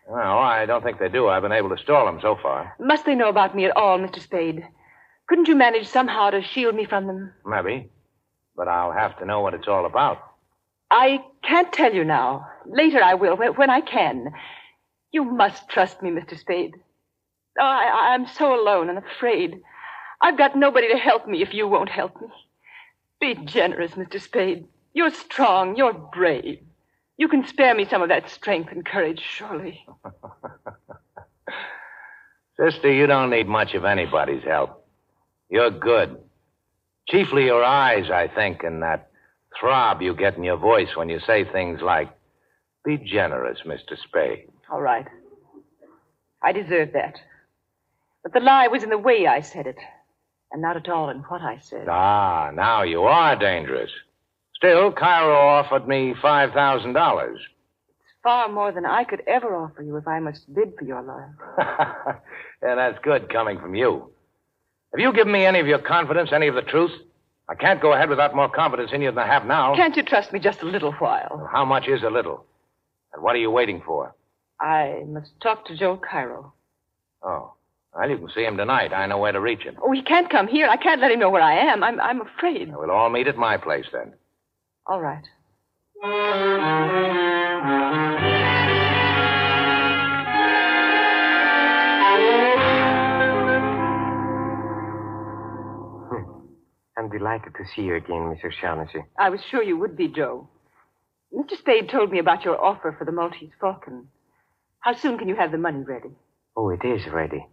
Well, 0.08 0.38
I 0.38 0.66
don't 0.66 0.84
think 0.84 1.00
they 1.00 1.10
do. 1.10 1.28
I've 1.28 1.42
been 1.42 1.52
able 1.52 1.70
to 1.76 1.82
stall 1.82 2.06
them 2.06 2.20
so 2.22 2.38
far. 2.42 2.76
Must 2.80 3.06
they 3.06 3.16
know 3.16 3.30
about 3.30 3.56
me 3.56 3.66
at 3.66 3.76
all, 3.76 3.98
Mr. 4.00 4.20
Spade? 4.22 4.64
Couldn't 5.28 5.48
you 5.48 5.56
manage 5.56 5.88
somehow 5.88 6.30
to 6.30 6.42
shield 6.42 6.76
me 6.76 6.86
from 6.86 7.08
them? 7.08 7.34
Maybe. 7.46 7.90
But 8.56 8.68
I'll 8.68 8.92
have 8.92 9.18
to 9.20 9.26
know 9.26 9.42
what 9.42 9.54
it's 9.54 9.68
all 9.68 9.86
about. 9.86 10.18
I 10.92 11.24
can't 11.44 11.72
tell 11.74 11.94
you 11.94 12.04
now. 12.04 12.48
Later 12.66 13.02
I 13.02 13.16
will, 13.16 13.36
when 13.36 13.70
I 13.70 13.82
can. 13.82 14.34
You 15.12 15.24
must 15.24 15.70
trust 15.70 16.02
me, 16.02 16.12
Mr. 16.12 16.40
Spade. 16.40 16.76
Oh, 17.60 17.64
I, 17.64 18.14
I'm 18.14 18.28
so 18.28 18.60
alone 18.60 18.90
and 18.90 18.98
afraid. 18.98 19.62
I've 20.22 20.38
got 20.38 20.56
nobody 20.56 20.92
to 20.92 20.98
help 20.98 21.28
me 21.28 21.42
if 21.42 21.54
you 21.54 21.68
won't 21.68 21.90
help 21.90 22.20
me. 22.22 22.28
Be 23.20 23.36
generous, 23.46 23.92
Mr. 23.92 24.22
Spade. 24.22 24.68
You're 24.94 25.12
strong. 25.12 25.76
You're 25.76 25.94
brave. 25.94 26.60
You 27.18 27.28
can 27.28 27.46
spare 27.48 27.76
me 27.76 27.86
some 27.86 28.02
of 28.02 28.10
that 28.10 28.30
strength 28.30 28.72
and 28.72 28.86
courage, 28.86 29.22
surely. 29.22 29.86
Sister, 32.60 32.92
you 32.92 33.08
don't 33.08 33.30
need 33.30 33.48
much 33.48 33.74
of 33.74 33.86
anybody's 33.86 34.44
help. 34.44 34.83
You're 35.54 35.70
good. 35.70 36.18
Chiefly 37.08 37.46
your 37.46 37.64
eyes, 37.64 38.10
I 38.12 38.28
think, 38.28 38.64
and 38.64 38.82
that 38.82 39.12
throb 39.60 40.02
you 40.02 40.16
get 40.16 40.36
in 40.36 40.44
your 40.44 40.58
voice 40.58 40.96
when 40.96 41.10
you 41.10 41.20
say 41.28 41.44
things 41.46 41.80
like, 41.80 42.10
Be 42.84 42.98
generous, 42.98 43.60
Mr. 43.64 43.96
Spade. 44.04 44.48
All 44.72 44.82
right. 44.82 45.06
I 46.42 46.54
deserve 46.54 46.94
that. 46.94 47.20
But 48.24 48.34
the 48.34 48.40
lie 48.40 48.68
was 48.68 48.82
in 48.82 48.90
the 48.90 48.98
way 48.98 49.28
I 49.28 49.42
said 49.42 49.68
it, 49.68 49.78
and 50.52 50.60
not 50.60 50.76
at 50.76 50.90
all 50.90 51.12
in 51.12 51.20
what 51.20 51.42
I 51.42 51.60
said. 51.62 51.88
Ah, 51.88 52.50
now 52.52 52.82
you 52.82 53.04
are 53.04 53.36
dangerous. 53.36 53.92
Still, 54.56 54.92
Cairo 54.92 55.36
offered 55.36 55.88
me 55.88 56.16
$5,000. 56.16 57.36
It's 57.36 57.44
far 58.24 58.50
more 58.50 58.72
than 58.72 58.88
I 58.88 59.04
could 59.04 59.22
ever 59.28 59.56
offer 59.56 59.84
you 59.84 59.98
if 59.98 60.08
I 60.08 60.20
must 60.20 60.52
bid 60.52 60.74
for 60.80 60.86
your 60.86 61.04
life. 61.04 62.18
yeah, 62.64 62.74
that's 62.74 62.98
good 63.04 63.32
coming 63.32 63.60
from 63.60 63.76
you. 63.76 64.10
Have 64.94 65.00
you 65.00 65.12
given 65.12 65.34
me 65.34 65.46
any 65.46 65.60
of 65.60 65.66
your 65.66 65.80
confidence, 65.80 66.30
any 66.32 66.48
of 66.48 66.56
the 66.56 66.62
truth? 66.62 66.92
I 67.50 67.56
can't 67.56 67.82
go 67.82 67.94
ahead 67.94 68.10
without 68.10 68.36
more 68.36 68.48
confidence 68.48 68.92
in 68.94 69.02
you 69.02 69.10
than 69.10 69.18
I 69.18 69.28
have 69.28 69.46
now. 69.46 69.76
Can't 69.76 69.96
you 69.96 70.04
trust 70.04 70.32
me 70.32 70.40
just 70.40 70.62
a 70.62 70.66
little 70.66 70.92
while? 70.94 71.50
How 71.52 71.66
much 71.66 71.88
is 71.88 72.04
a 72.04 72.10
little? 72.10 72.46
And 73.14 73.24
what 73.24 73.36
are 73.36 73.40
you 73.40 73.50
waiting 73.50 73.82
for? 73.86 74.14
I 74.62 75.04
must 75.08 75.32
talk 75.42 75.66
to 75.66 75.76
Joel 75.76 75.98
Cairo. 75.98 76.54
Oh. 77.24 77.54
Well, 77.96 78.10
you 78.10 78.18
can 78.18 78.30
see 78.36 78.44
him 78.44 78.58
tonight. 78.58 78.94
I 78.94 79.08
know 79.08 79.18
where 79.18 79.32
to 79.32 79.40
reach 79.40 79.62
him. 79.64 79.78
Oh, 79.82 79.92
he 79.92 80.02
can't 80.04 80.30
come 80.30 80.48
here. 80.48 80.68
I 80.68 80.78
can't 80.78 81.02
let 81.02 81.12
him 81.12 81.20
know 81.20 81.30
where 81.30 81.42
I 81.42 81.72
am. 81.72 81.84
I'm, 81.84 82.00
I'm 82.00 82.22
afraid. 82.22 82.74
We'll 82.76 82.92
all 82.92 83.10
meet 83.10 83.28
at 83.28 83.38
my 83.38 83.58
place 83.58 83.86
then. 83.92 84.14
All 84.88 85.02
right. 85.02 85.24
I'm 97.04 97.10
delighted 97.10 97.54
to 97.58 97.66
see 97.76 97.82
you 97.82 97.96
again, 97.96 98.30
Miss 98.30 98.40
O'Shaughnessy. 98.46 99.04
I 99.20 99.30
was 99.30 99.42
sure 99.44 99.62
you 99.62 99.78
would 99.78 99.98
be, 99.98 100.08
Joe. 100.08 100.48
Mr. 101.36 101.58
Spade 101.58 101.90
told 101.90 102.12
me 102.12 102.20
about 102.20 102.46
your 102.46 102.64
offer 102.64 102.96
for 102.98 103.04
the 103.04 103.12
Maltese 103.12 103.52
Falcon. 103.60 104.08
How 104.80 104.96
soon 104.96 105.18
can 105.18 105.28
you 105.28 105.36
have 105.36 105.52
the 105.52 105.58
money 105.58 105.84
ready? 105.84 106.12
Oh, 106.56 106.70
it 106.70 106.86
is 106.86 107.06
ready. 107.08 107.46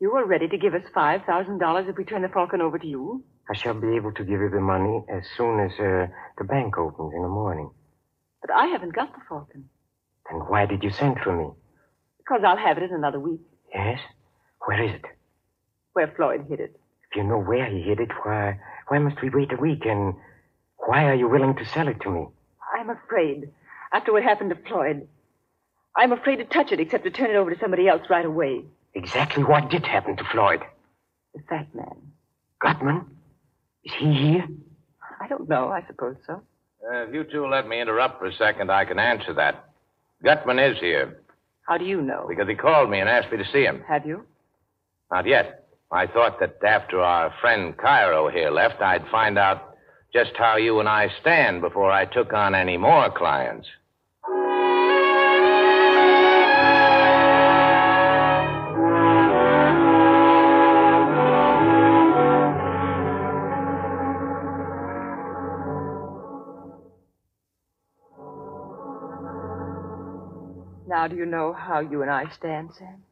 You 0.00 0.12
are 0.16 0.26
ready 0.26 0.48
to 0.48 0.58
give 0.58 0.74
us 0.74 0.82
$5,000 0.96 1.88
if 1.88 1.96
we 1.96 2.04
turn 2.04 2.22
the 2.22 2.28
Falcon 2.28 2.60
over 2.60 2.76
to 2.76 2.86
you? 2.86 3.22
I 3.48 3.54
shall 3.54 3.74
be 3.74 3.94
able 3.94 4.12
to 4.14 4.24
give 4.24 4.40
you 4.40 4.50
the 4.50 4.60
money 4.60 5.04
as 5.08 5.22
soon 5.36 5.60
as 5.60 5.70
uh, 5.78 6.08
the 6.36 6.44
bank 6.44 6.76
opens 6.76 7.12
in 7.14 7.22
the 7.22 7.28
morning. 7.28 7.70
But 8.40 8.50
I 8.52 8.66
haven't 8.66 8.96
got 8.96 9.12
the 9.14 9.22
Falcon. 9.28 9.68
Then 10.28 10.40
why 10.40 10.66
did 10.66 10.82
you 10.82 10.90
send 10.90 11.18
for 11.22 11.36
me? 11.36 11.50
Because 12.18 12.40
I'll 12.44 12.56
have 12.56 12.78
it 12.78 12.82
in 12.82 12.92
another 12.92 13.20
week. 13.20 13.42
Yes? 13.72 14.00
Where 14.64 14.82
is 14.82 14.92
it? 14.92 15.04
Where 15.92 16.12
Floyd 16.16 16.46
hid 16.48 16.58
it. 16.58 16.80
If 17.16 17.22
you 17.22 17.28
know 17.30 17.38
where 17.40 17.64
he 17.64 17.80
hid 17.80 17.98
it, 17.98 18.10
why, 18.24 18.60
why 18.88 18.98
must 18.98 19.22
we 19.22 19.30
wait 19.30 19.50
a 19.50 19.56
week? 19.56 19.86
And 19.86 20.12
why 20.76 21.04
are 21.04 21.14
you 21.14 21.26
willing 21.26 21.56
to 21.56 21.64
sell 21.64 21.88
it 21.88 21.98
to 22.02 22.10
me? 22.10 22.26
I'm 22.78 22.90
afraid. 22.90 23.48
After 23.90 24.12
what 24.12 24.22
happened 24.22 24.50
to 24.50 24.68
Floyd, 24.68 25.08
I'm 25.96 26.12
afraid 26.12 26.36
to 26.36 26.44
touch 26.44 26.72
it 26.72 26.78
except 26.78 27.04
to 27.04 27.10
turn 27.10 27.30
it 27.30 27.36
over 27.36 27.54
to 27.54 27.58
somebody 27.58 27.88
else 27.88 28.02
right 28.10 28.26
away. 28.26 28.64
Exactly 28.92 29.44
what 29.44 29.70
did 29.70 29.86
happen 29.86 30.18
to 30.18 30.24
Floyd? 30.24 30.60
The 31.34 31.40
fat 31.48 31.74
man. 31.74 31.96
Gutman? 32.60 33.06
Is 33.84 33.92
he 33.98 34.12
here? 34.12 34.46
I 35.00 35.24
I 35.24 35.28
don't 35.28 35.48
know. 35.48 35.68
I 35.70 35.86
suppose 35.86 36.16
so. 36.26 36.42
Uh, 36.86 37.04
if 37.04 37.14
you 37.14 37.24
two 37.24 37.46
let 37.46 37.66
me 37.66 37.80
interrupt 37.80 38.18
for 38.18 38.26
a 38.26 38.34
second, 38.34 38.70
I 38.70 38.84
can 38.84 38.98
answer 38.98 39.32
that. 39.32 39.70
Gutman 40.22 40.58
is 40.58 40.76
here 40.80 41.22
How 41.66 41.78
do 41.78 41.86
you 41.86 42.02
know? 42.02 42.26
because 42.28 42.46
he 42.46 42.54
called 42.56 42.90
me 42.90 43.00
and 43.00 43.08
asked 43.08 43.32
me 43.32 43.38
to 43.38 43.50
see 43.50 43.62
him. 43.62 43.82
Have 43.88 44.04
you? 44.04 44.26
Not 45.10 45.26
yet. 45.26 45.65
I 45.92 46.06
thought 46.06 46.40
that 46.40 46.56
after 46.66 47.00
our 47.00 47.32
friend 47.40 47.76
Cairo 47.76 48.28
here 48.28 48.50
left, 48.50 48.82
I'd 48.82 49.06
find 49.08 49.38
out 49.38 49.76
just 50.12 50.32
how 50.36 50.56
you 50.56 50.80
and 50.80 50.88
I 50.88 51.08
stand 51.20 51.60
before 51.60 51.92
I 51.92 52.06
took 52.06 52.32
on 52.32 52.54
any 52.54 52.76
more 52.76 53.10
clients. 53.10 53.68
Now, 70.88 71.08
do 71.08 71.16
you 71.16 71.26
know 71.26 71.52
how 71.52 71.80
you 71.80 72.02
and 72.02 72.10
I 72.10 72.24
stand, 72.30 72.70
Sam? 72.78 73.02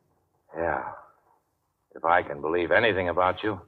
Yeah. 0.57 0.85
If 1.95 2.05
I 2.05 2.23
can 2.23 2.41
believe 2.41 2.71
anything 2.71 3.09
about 3.09 3.43
you. 3.43 3.61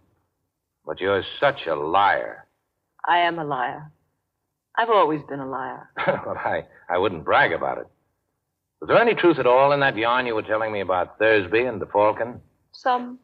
But 0.84 1.00
you're 1.00 1.22
such 1.40 1.66
a 1.66 1.74
liar. 1.74 2.46
I 3.06 3.18
am 3.18 3.38
a 3.38 3.44
liar. 3.44 3.90
I've 4.76 4.90
always 4.90 5.22
been 5.28 5.40
a 5.40 5.48
liar. 5.48 5.88
well, 6.06 6.36
I, 6.36 6.64
I 6.88 6.98
wouldn't 6.98 7.24
brag 7.24 7.52
about 7.52 7.78
it. 7.78 7.86
Was 8.80 8.88
there 8.88 9.00
any 9.00 9.14
truth 9.14 9.38
at 9.38 9.46
all 9.46 9.72
in 9.72 9.80
that 9.80 9.96
yarn 9.96 10.26
you 10.26 10.34
were 10.34 10.42
telling 10.42 10.72
me 10.72 10.80
about 10.80 11.18
Thursby 11.18 11.62
and 11.62 11.80
the 11.80 11.86
Falcon? 11.86 12.40
Some, 12.72 13.18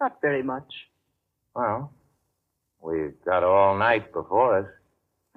not 0.00 0.20
very 0.22 0.42
much. 0.42 0.72
Well, 1.54 1.92
we've 2.80 3.14
got 3.24 3.42
all 3.42 3.76
night 3.76 4.12
before 4.12 4.58
us. 4.60 4.66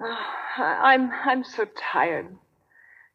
I- 0.00 0.92
I'm 0.94 1.10
I'm 1.24 1.44
so 1.44 1.66
tired. 1.92 2.36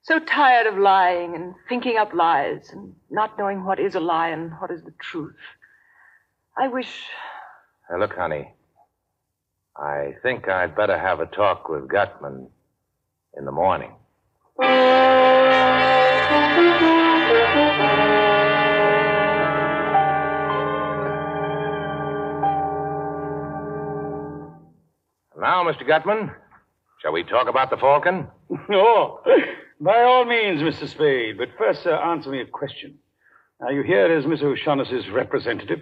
So 0.03 0.19
tired 0.19 0.67
of 0.67 0.77
lying 0.77 1.33
and 1.35 1.55
thinking 1.69 1.97
up 1.97 2.13
lies 2.13 2.69
and 2.71 2.93
not 3.09 3.37
knowing 3.37 3.63
what 3.63 3.79
is 3.79 3.95
a 3.95 4.01
lie 4.01 4.29
and 4.29 4.51
what 4.59 4.69
is 4.69 4.83
the 4.83 4.93
truth. 4.99 5.35
I 6.57 6.67
wish 6.67 7.05
Hey, 7.89 7.99
look, 7.99 8.13
honey. 8.15 8.53
I 9.75 10.13
think 10.21 10.47
I'd 10.47 10.75
better 10.75 10.97
have 10.97 11.19
a 11.19 11.25
talk 11.25 11.67
with 11.67 11.87
Gutman 11.89 12.47
in 13.35 13.45
the 13.45 13.51
morning. 13.51 13.91
Now, 25.37 25.63
Mr. 25.65 25.85
Gutman, 25.85 26.31
shall 27.01 27.11
we 27.11 27.23
talk 27.23 27.47
about 27.49 27.69
the 27.69 27.77
Falcon? 27.77 28.27
Oh, 28.71 29.19
by 29.81 30.03
all 30.03 30.25
means, 30.25 30.61
Mr. 30.61 30.87
Spade. 30.87 31.37
But 31.37 31.49
first, 31.57 31.85
uh, 31.85 31.91
answer 31.91 32.29
me 32.29 32.39
a 32.41 32.45
question. 32.45 32.95
Are 33.59 33.73
you 33.73 33.81
here 33.83 34.05
as 34.15 34.25
Miss 34.25 34.41
O'Shaughnessy's 34.41 35.09
representative? 35.09 35.79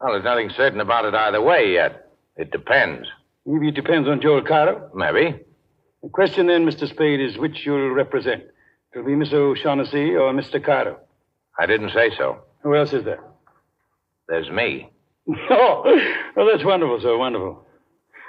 Well, 0.00 0.12
there's 0.12 0.24
nothing 0.24 0.50
certain 0.56 0.80
about 0.80 1.04
it 1.06 1.14
either 1.14 1.40
way 1.40 1.72
yet. 1.72 2.10
It 2.36 2.50
depends. 2.50 3.08
Maybe 3.46 3.68
it 3.68 3.74
depends 3.74 4.08
on 4.08 4.20
Joel 4.20 4.42
Cairo. 4.42 4.90
Maybe. 4.94 5.38
The 6.02 6.08
question 6.10 6.46
then, 6.46 6.66
Mr. 6.66 6.88
Spade, 6.88 7.20
is 7.20 7.38
which 7.38 7.64
you'll 7.64 7.90
represent. 7.90 8.44
It'll 8.92 9.06
be 9.06 9.14
Miss 9.16 9.32
O'Shaughnessy 9.32 10.14
or 10.14 10.32
Mr. 10.32 10.62
Cairo. 10.62 10.98
I 11.58 11.66
didn't 11.66 11.90
say 11.92 12.10
so. 12.16 12.38
Who 12.62 12.74
else 12.74 12.92
is 12.92 13.04
there? 13.04 13.22
There's 14.28 14.50
me. 14.50 14.90
Oh, 15.50 15.82
well, 16.36 16.46
that's 16.52 16.64
wonderful, 16.64 17.00
sir, 17.00 17.16
wonderful. 17.16 17.66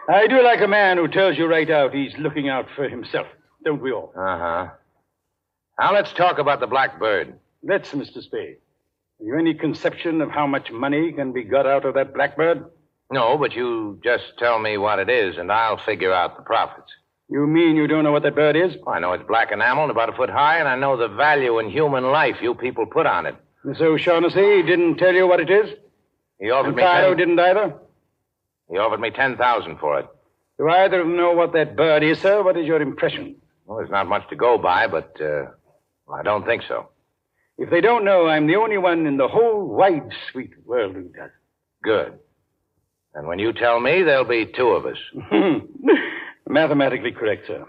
I 0.09 0.25
do 0.27 0.41
like 0.43 0.61
a 0.61 0.67
man 0.67 0.97
who 0.97 1.07
tells 1.07 1.37
you 1.37 1.45
right 1.45 1.69
out 1.69 1.93
he's 1.93 2.13
looking 2.17 2.49
out 2.49 2.65
for 2.75 2.89
himself. 2.89 3.27
Don't 3.63 3.81
we 3.81 3.91
all? 3.91 4.13
Uh 4.17 4.37
huh. 4.39 4.67
Now 5.79 5.93
let's 5.93 6.11
talk 6.13 6.39
about 6.39 6.59
the 6.59 6.65
Blackbird. 6.67 7.37
Let's, 7.61 7.91
Mr. 7.91 8.23
Spade. 8.23 8.57
Have 9.19 9.27
you 9.27 9.37
any 9.37 9.53
conception 9.53 10.21
of 10.21 10.29
how 10.29 10.45
much 10.47 10.71
money 10.71 11.11
can 11.11 11.31
be 11.33 11.43
got 11.43 11.65
out 11.65 11.85
of 11.85 11.95
that 11.95 12.13
blackbird? 12.13 12.65
No, 13.11 13.37
but 13.37 13.53
you 13.53 13.99
just 14.03 14.23
tell 14.37 14.59
me 14.59 14.77
what 14.77 14.99
it 14.99 15.09
is, 15.09 15.37
and 15.37 15.51
I'll 15.51 15.79
figure 15.85 16.13
out 16.13 16.35
the 16.37 16.43
profits. 16.43 16.91
You 17.29 17.45
mean 17.47 17.75
you 17.75 17.87
don't 17.87 18.03
know 18.03 18.11
what 18.11 18.23
that 18.23 18.35
bird 18.35 18.55
is? 18.55 18.75
I 18.87 18.99
know 18.99 19.13
it's 19.13 19.27
black 19.27 19.51
enamel 19.51 19.83
and 19.83 19.91
about 19.91 20.09
a 20.09 20.13
foot 20.13 20.29
high, 20.29 20.59
and 20.59 20.67
I 20.67 20.75
know 20.75 20.97
the 20.97 21.07
value 21.07 21.59
in 21.59 21.69
human 21.69 22.05
life 22.05 22.37
you 22.41 22.53
people 22.53 22.85
put 22.85 23.05
on 23.05 23.25
it. 23.25 23.35
Miss 23.63 23.81
O'Shaughnessy 23.81 24.63
didn't 24.63 24.97
tell 24.97 25.13
you 25.13 25.27
what 25.27 25.39
it 25.39 25.49
is? 25.49 25.69
He 26.39 26.49
offered 26.51 26.67
And 26.69 26.77
me 26.77 26.83
Cairo 26.83 27.09
10 27.09 27.17
didn't 27.17 27.39
either? 27.39 27.73
He 28.69 28.77
offered 28.77 28.99
me 28.99 29.11
ten 29.11 29.37
thousand 29.37 29.79
for 29.79 29.99
it. 29.99 30.05
Do 30.57 30.69
either 30.69 31.01
of 31.01 31.07
them 31.07 31.17
know 31.17 31.31
what 31.33 31.53
that 31.53 31.75
bird 31.75 32.03
is, 32.03 32.19
sir? 32.19 32.43
What 32.43 32.57
is 32.57 32.65
your 32.65 32.81
impression? 32.81 33.35
Well, 33.65 33.77
there's 33.77 33.89
not 33.89 34.07
much 34.07 34.27
to 34.29 34.35
go 34.35 34.57
by, 34.57 34.87
but 34.87 35.15
uh, 35.21 35.47
I 36.13 36.23
don't 36.23 36.45
think 36.45 36.63
so. 36.67 36.89
If 37.57 37.69
they 37.71 37.81
don't 37.81 38.05
know, 38.05 38.27
I'm 38.27 38.47
the 38.47 38.55
only 38.55 38.77
one 38.77 39.05
in 39.05 39.17
the 39.17 39.27
whole 39.27 39.65
wide, 39.67 40.11
sweet 40.31 40.51
world 40.65 40.95
who 40.95 41.03
does. 41.03 41.31
Good. 41.83 42.13
And 43.15 43.27
when 43.27 43.39
you 43.39 43.51
tell 43.51 43.79
me, 43.79 44.03
there'll 44.03 44.25
be 44.25 44.45
two 44.45 44.69
of 44.69 44.85
us. 44.85 44.97
Mathematically 46.47 47.11
correct, 47.11 47.47
sir. 47.47 47.65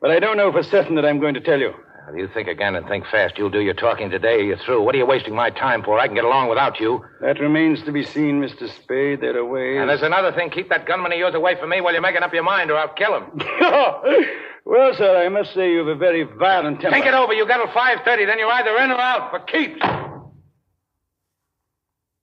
But 0.00 0.10
I 0.10 0.18
don't 0.18 0.36
know 0.36 0.50
for 0.50 0.62
certain 0.62 0.94
that 0.96 1.04
I'm 1.04 1.20
going 1.20 1.34
to 1.34 1.40
tell 1.40 1.58
you. 1.58 1.72
If 2.08 2.16
you 2.16 2.28
think 2.32 2.46
again 2.46 2.76
and 2.76 2.86
think 2.86 3.04
fast, 3.10 3.36
you'll 3.36 3.50
do 3.50 3.60
your 3.60 3.74
talking 3.74 4.10
today 4.10 4.36
or 4.36 4.42
you're 4.42 4.58
through. 4.58 4.82
What 4.82 4.94
are 4.94 4.98
you 4.98 5.06
wasting 5.06 5.34
my 5.34 5.50
time 5.50 5.82
for? 5.82 5.98
I 5.98 6.06
can 6.06 6.14
get 6.14 6.24
along 6.24 6.48
without 6.48 6.78
you. 6.78 7.04
That 7.20 7.40
remains 7.40 7.82
to 7.82 7.90
be 7.90 8.04
seen, 8.04 8.40
Mr. 8.40 8.72
Spade. 8.80 9.20
There 9.20 9.36
are 9.36 9.44
ways. 9.44 9.78
And 9.80 9.90
there's 9.90 10.02
another 10.02 10.30
thing. 10.32 10.50
Keep 10.50 10.68
that 10.68 10.86
gunman 10.86 11.12
of 11.12 11.18
yours 11.18 11.34
away 11.34 11.56
from 11.58 11.70
me 11.70 11.80
while 11.80 11.92
you're 11.92 12.02
making 12.02 12.22
up 12.22 12.32
your 12.32 12.44
mind, 12.44 12.70
or 12.70 12.78
I'll 12.78 12.94
kill 12.94 13.16
him. 13.16 13.40
well, 14.66 14.92
sir, 14.94 15.24
I 15.24 15.28
must 15.28 15.54
say 15.54 15.70
you 15.70 15.78
have 15.78 15.86
a 15.86 15.94
very 15.94 16.24
violent 16.24 16.80
temper. 16.80 16.92
Think 16.96 17.06
it 17.06 17.14
over. 17.14 17.32
You 17.32 17.46
got 17.46 17.58
till 17.58 17.68
5.30, 17.68 18.26
then 18.26 18.40
you're 18.40 18.50
either 18.50 18.76
in 18.78 18.90
or 18.90 19.00
out 19.00 19.30
for 19.30 19.38
keeps. 19.38 19.80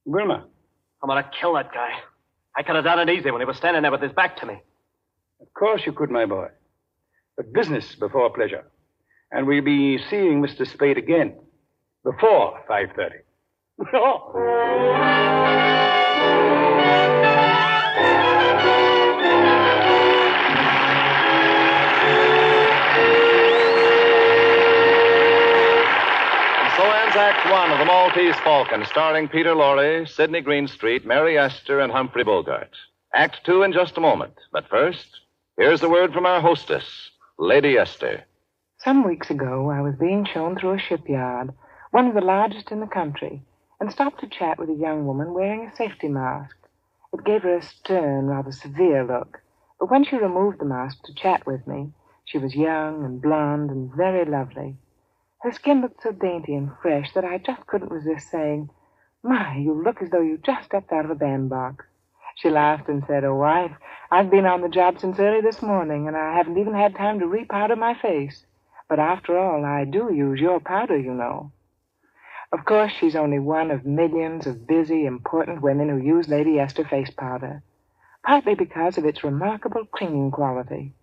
Wilmer. 0.04 0.44
I'm 1.02 1.08
gonna 1.08 1.30
kill 1.40 1.54
that 1.54 1.72
guy. 1.74 1.92
I 2.56 2.64
could 2.64 2.76
have 2.76 2.84
done 2.84 3.00
it 3.00 3.10
easy 3.10 3.32
when 3.32 3.40
he 3.40 3.46
was 3.46 3.56
standing 3.56 3.82
there 3.82 3.92
with 3.92 4.02
his 4.02 4.12
back 4.12 4.36
to 4.42 4.46
me. 4.46 4.62
Of 5.42 5.54
course 5.54 5.84
you 5.86 5.94
could, 5.94 6.12
my 6.12 6.26
boy. 6.26 6.50
But 7.38 7.54
business 7.54 7.96
before 7.96 8.30
pleasure. 8.30 8.66
And 9.32 9.48
we'll 9.48 9.64
be 9.64 9.98
seeing 10.10 10.42
Mr. 10.42 10.68
Spade 10.70 10.98
again 10.98 11.36
before 12.04 12.60
5.30. 12.70 13.22
Act 27.24 27.50
One 27.50 27.72
of 27.72 27.80
The 27.80 27.86
Maltese 27.86 28.36
Falcon, 28.44 28.84
starring 28.86 29.30
Peter 29.30 29.56
Lorre, 29.56 30.06
Sidney 30.06 30.42
Greenstreet, 30.42 31.06
Mary 31.06 31.38
Astor, 31.38 31.80
and 31.80 31.90
Humphrey 31.90 32.26
Bogart. 32.26 32.76
Act 33.16 33.46
Two 33.46 33.64
in 33.64 33.72
just 33.72 33.96
a 33.96 34.02
moment. 34.02 34.34
But 34.52 34.68
first, 34.68 35.22
here's 35.56 35.80
the 35.80 35.88
word 35.88 36.12
from 36.12 36.26
our 36.26 36.42
hostess, 36.42 37.12
Lady 37.40 37.78
Esther. 37.78 38.26
Some 38.80 39.08
weeks 39.08 39.30
ago, 39.30 39.70
I 39.70 39.80
was 39.80 39.96
being 39.96 40.26
shown 40.26 40.58
through 40.58 40.74
a 40.74 40.80
shipyard, 40.80 41.54
one 41.92 42.08
of 42.08 42.14
the 42.14 42.20
largest 42.20 42.72
in 42.72 42.82
the 42.82 42.88
country, 42.88 43.42
and 43.80 43.90
stopped 43.90 44.20
to 44.20 44.28
chat 44.28 44.60
with 44.60 44.70
a 44.70 44.74
young 44.74 45.06
woman 45.06 45.34
wearing 45.34 45.66
a 45.66 45.76
safety 45.78 46.10
mask. 46.10 46.58
It 47.14 47.24
gave 47.24 47.44
her 47.44 47.56
a 47.56 47.62
stern, 47.62 48.28
rather 48.28 48.52
severe 48.52 49.06
look, 49.06 49.42
but 49.80 49.90
when 49.90 50.04
she 50.04 50.18
removed 50.18 50.60
the 50.60 50.66
mask 50.66 50.98
to 51.06 51.16
chat 51.16 51.48
with 51.48 51.66
me, 51.68 51.94
she 52.26 52.38
was 52.38 52.54
young 52.54 53.06
and 53.06 53.22
blonde 53.22 53.70
and 53.70 53.96
very 53.96 54.26
lovely. 54.26 54.76
Her 55.44 55.52
skin 55.52 55.82
looked 55.82 56.04
so 56.04 56.14
dainty 56.14 56.56
and 56.56 56.72
fresh 56.82 57.12
that 57.12 57.26
I 57.26 57.38
just 57.38 57.68
couldn't 57.68 57.92
resist 57.92 58.32
saying, 58.32 58.70
My, 59.22 59.58
you 59.58 59.74
look 59.74 60.02
as 60.02 60.10
though 60.10 60.22
you 60.22 60.38
just 60.38 60.68
stepped 60.68 60.94
out 60.94 61.04
of 61.04 61.12
a 61.12 61.16
bandbox. 61.16 61.86
She 62.38 62.50
laughed 62.50 62.88
and 62.88 63.04
said, 63.06 63.26
Oh, 63.26 63.42
I've, 63.42 63.76
I've 64.10 64.30
been 64.32 64.46
on 64.46 64.62
the 64.62 64.70
job 64.70 65.02
since 65.02 65.20
early 65.20 65.42
this 65.42 65.62
morning, 65.62 66.08
and 66.08 66.16
I 66.16 66.38
haven't 66.38 66.58
even 66.58 66.74
had 66.74 66.96
time 66.96 67.20
to 67.20 67.26
repowder 67.26 67.78
my 67.78 67.94
face. 67.94 68.46
But 68.88 69.00
after 69.00 69.38
all, 69.38 69.66
I 69.66 69.84
do 69.84 70.14
use 70.14 70.40
your 70.40 70.62
powder, 70.62 70.98
you 70.98 71.14
know. 71.14 71.52
Of 72.54 72.64
course, 72.64 72.94
she's 72.94 73.16
only 73.16 73.40
one 73.40 73.70
of 73.70 73.86
millions 73.86 74.48
of 74.48 74.66
busy, 74.66 75.06
important 75.06 75.62
women 75.62 75.90
who 75.90 75.98
use 75.98 76.30
Lady 76.30 76.58
Esther 76.58 76.86
face 76.86 77.10
powder, 77.10 77.64
partly 78.26 78.56
because 78.56 78.98
of 78.98 79.04
its 79.04 79.26
remarkable 79.26 79.84
clinging 79.88 80.32
quality. 80.32 80.94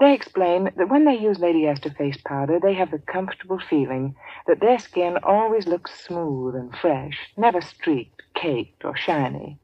They 0.00 0.14
explain 0.14 0.70
that 0.76 0.88
when 0.88 1.04
they 1.04 1.16
use 1.18 1.40
Lady 1.40 1.66
Esther 1.66 1.90
face 1.90 2.18
powder, 2.24 2.60
they 2.60 2.74
have 2.74 2.92
the 2.92 3.00
comfortable 3.00 3.58
feeling 3.58 4.14
that 4.46 4.60
their 4.60 4.78
skin 4.78 5.18
always 5.24 5.66
looks 5.66 6.04
smooth 6.04 6.54
and 6.54 6.72
fresh, 6.76 7.32
never 7.36 7.60
streaked, 7.60 8.22
caked, 8.34 8.84
or 8.84 8.96
shiny. 8.96 9.58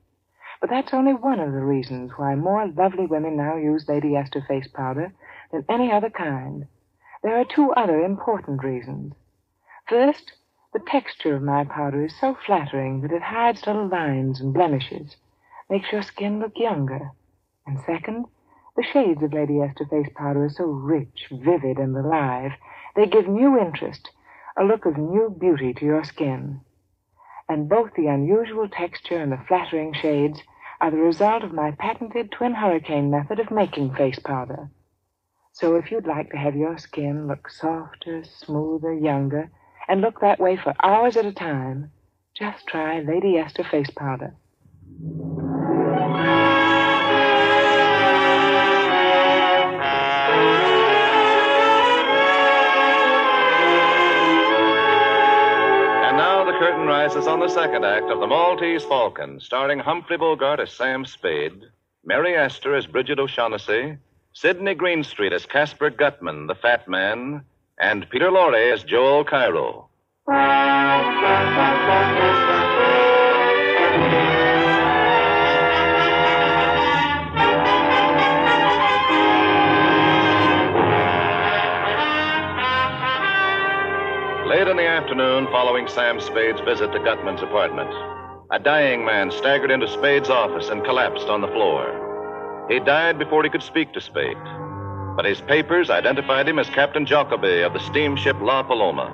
But 0.61 0.71
that's 0.71 0.93
only 0.93 1.15
one 1.15 1.39
of 1.39 1.53
the 1.53 1.63
reasons 1.63 2.13
why 2.17 2.35
more 2.35 2.67
lovely 2.67 3.07
women 3.07 3.37
now 3.37 3.57
use 3.57 3.89
Lady 3.89 4.17
Esther 4.17 4.41
face 4.41 4.67
powder 4.67 5.13
than 5.53 5.65
any 5.69 5.93
other 5.93 6.11
kind. 6.11 6.67
There 7.23 7.39
are 7.39 7.45
two 7.45 7.73
other 7.73 8.03
important 8.03 8.65
reasons. 8.65 9.15
First, 9.89 10.33
the 10.73 10.81
texture 10.81 11.37
of 11.37 11.43
my 11.43 11.65
powder 11.65 12.05
is 12.05 12.19
so 12.19 12.35
flattering 12.45 13.03
that 13.03 13.13
it 13.13 13.23
hides 13.23 13.67
little 13.67 13.87
lines 13.87 14.41
and 14.41 14.53
blemishes, 14.53 15.17
makes 15.71 15.93
your 15.93 16.03
skin 16.03 16.41
look 16.41 16.59
younger. 16.59 17.13
And 17.67 17.79
second, 17.87 18.27
The 18.77 18.83
shades 18.83 19.23
of 19.23 19.33
Lady 19.33 19.61
Esther 19.61 19.87
face 19.87 20.09
powder 20.17 20.45
are 20.45 20.49
so 20.49 20.65
rich, 20.65 21.29
vivid, 21.31 21.79
and 21.79 21.97
alive. 21.97 22.53
They 22.97 23.07
give 23.07 23.29
new 23.29 23.57
interest, 23.57 24.11
a 24.57 24.65
look 24.65 24.85
of 24.85 24.97
new 24.97 25.31
beauty 25.31 25.73
to 25.75 25.85
your 25.85 26.03
skin. 26.03 26.61
And 27.49 27.69
both 27.69 27.95
the 27.95 28.09
unusual 28.09 28.69
texture 28.69 29.19
and 29.19 29.31
the 29.31 29.45
flattering 29.47 29.93
shades 29.93 30.43
are 30.81 30.91
the 30.91 30.97
result 30.97 31.45
of 31.45 31.53
my 31.53 31.71
patented 31.71 32.33
twin 32.33 32.55
hurricane 32.55 33.11
method 33.11 33.39
of 33.39 33.53
making 33.53 33.95
face 33.95 34.19
powder. 34.19 34.71
So 35.53 35.77
if 35.77 35.93
you'd 35.93 36.07
like 36.07 36.31
to 36.31 36.37
have 36.37 36.57
your 36.57 36.77
skin 36.79 37.29
look 37.29 37.49
softer, 37.49 38.25
smoother, 38.25 38.93
younger, 38.93 39.51
and 39.87 40.01
look 40.01 40.21
that 40.21 40.41
way 40.41 40.57
for 40.57 40.75
hours 40.83 41.17
at 41.17 41.27
a 41.27 41.33
time, 41.33 41.93
just 42.37 42.67
try 42.67 43.01
Lady 43.01 43.37
Esther 43.39 43.63
face 43.63 43.91
powder. 43.91 44.35
The 57.45 57.51
second 57.51 57.85
act 57.85 58.11
of 58.11 58.21
The 58.21 58.27
Maltese 58.27 58.85
Falcon, 58.85 59.39
starring 59.39 59.79
Humphrey 59.79 60.17
Bogart 60.17 60.61
as 60.61 60.73
Sam 60.73 61.05
Spade, 61.05 61.65
Mary 62.03 62.35
Astor 62.35 62.75
as 62.75 62.87
Bridget 62.87 63.19
O'Shaughnessy, 63.19 63.99
Sidney 64.33 64.75
Greenstreet 64.75 65.35
as 65.35 65.45
Casper 65.45 65.91
Gutman, 65.91 66.47
the 66.47 66.55
fat 66.55 66.89
man, 66.89 67.45
and 67.79 68.09
Peter 68.09 68.31
Lorre 68.31 68.73
as 68.73 68.83
Joel 68.83 69.25
Cairo. 69.25 69.91
Late 84.65 84.71
in 84.71 84.77
the 84.79 84.87
afternoon, 84.87 85.47
following 85.49 85.87
Sam 85.89 86.19
Spade's 86.23 86.63
visit 86.63 86.91
to 86.93 86.99
Gutman's 86.99 87.43
apartment, 87.43 87.91
a 88.51 88.59
dying 88.59 89.05
man 89.05 89.31
staggered 89.31 89.71
into 89.71 89.87
Spade's 89.87 90.31
office 90.31 90.71
and 90.71 90.83
collapsed 90.83 91.29
on 91.29 91.43
the 91.43 91.49
floor. 91.49 92.67
He 92.71 92.81
died 92.81 93.19
before 93.19 93.45
he 93.45 93.51
could 93.51 93.63
speak 93.63 93.93
to 93.93 94.01
Spade, 94.01 94.39
but 95.17 95.27
his 95.27 95.43
papers 95.43 95.91
identified 95.91 96.49
him 96.49 96.59
as 96.59 96.71
Captain 96.71 97.05
Jacoby 97.05 97.61
of 97.61 97.75
the 97.75 97.79
steamship 97.79 98.41
La 98.41 98.63
Paloma, 98.63 99.13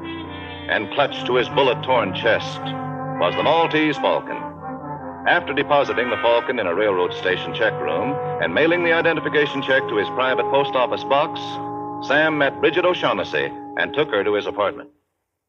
and 0.70 0.88
clutched 0.92 1.26
to 1.26 1.34
his 1.34 1.48
bullet 1.48 1.82
torn 1.82 2.14
chest 2.14 2.60
was 3.18 3.34
the 3.34 3.42
Maltese 3.42 3.96
Falcon. 3.96 4.38
After 5.26 5.52
depositing 5.52 6.10
the 6.10 6.22
Falcon 6.22 6.60
in 6.60 6.68
a 6.68 6.74
railroad 6.76 7.12
station 7.12 7.52
check 7.54 7.72
room 7.80 8.14
and 8.40 8.54
mailing 8.54 8.84
the 8.84 8.92
identification 8.92 9.62
check 9.62 9.82
to 9.88 9.96
his 9.96 10.08
private 10.10 10.48
post 10.52 10.76
office 10.76 11.02
box, 11.02 11.40
Sam 12.06 12.38
met 12.38 12.60
Bridget 12.60 12.84
O'Shaughnessy 12.84 13.50
and 13.78 13.92
took 13.92 14.10
her 14.10 14.22
to 14.22 14.34
his 14.34 14.46
apartment. 14.46 14.90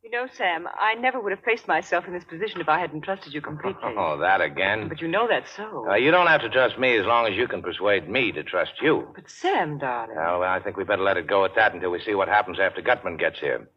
You 0.04 0.10
know, 0.10 0.26
Sam, 0.36 0.68
I 0.80 0.96
never 0.96 1.22
would 1.22 1.32
have 1.32 1.44
placed 1.44 1.68
myself 1.68 2.06
in 2.08 2.14
this 2.14 2.24
position 2.24 2.60
if 2.60 2.68
I 2.68 2.80
hadn't 2.80 3.02
trusted 3.04 3.34
you 3.34 3.42
completely. 3.42 3.94
Oh, 3.96 4.18
that 4.20 4.42
again. 4.42 4.90
But 4.90 5.00
you 5.00 5.08
know 5.08 5.28
that's 5.30 5.52
so. 5.56 5.86
Uh, 5.88 5.94
you 5.96 6.10
don't 6.10 6.26
have 6.26 6.42
to 6.42 6.50
trust 6.50 6.80
me 6.80 6.98
as 6.98 7.06
long 7.06 7.28
as 7.28 7.38
you 7.38 7.48
can 7.48 7.62
persuade 7.62 8.10
me 8.10 8.32
to 8.32 8.42
trust 8.44 8.72
you. 8.82 9.08
But 9.14 9.30
Sam, 9.30 9.78
darling. 9.78 10.16
Well, 10.16 10.42
I 10.42 10.60
think 10.60 10.76
we 10.76 10.86
better 10.86 11.04
let 11.04 11.18
it 11.18 11.28
go 11.28 11.46
at 11.46 11.54
that 11.56 11.76
until 11.76 11.92
we 11.92 12.02
see 12.02 12.16
what 12.16 12.28
happens 12.28 12.58
after 12.60 12.82
Gutman 12.82 13.18
gets 13.18 13.40
here. 13.40 13.70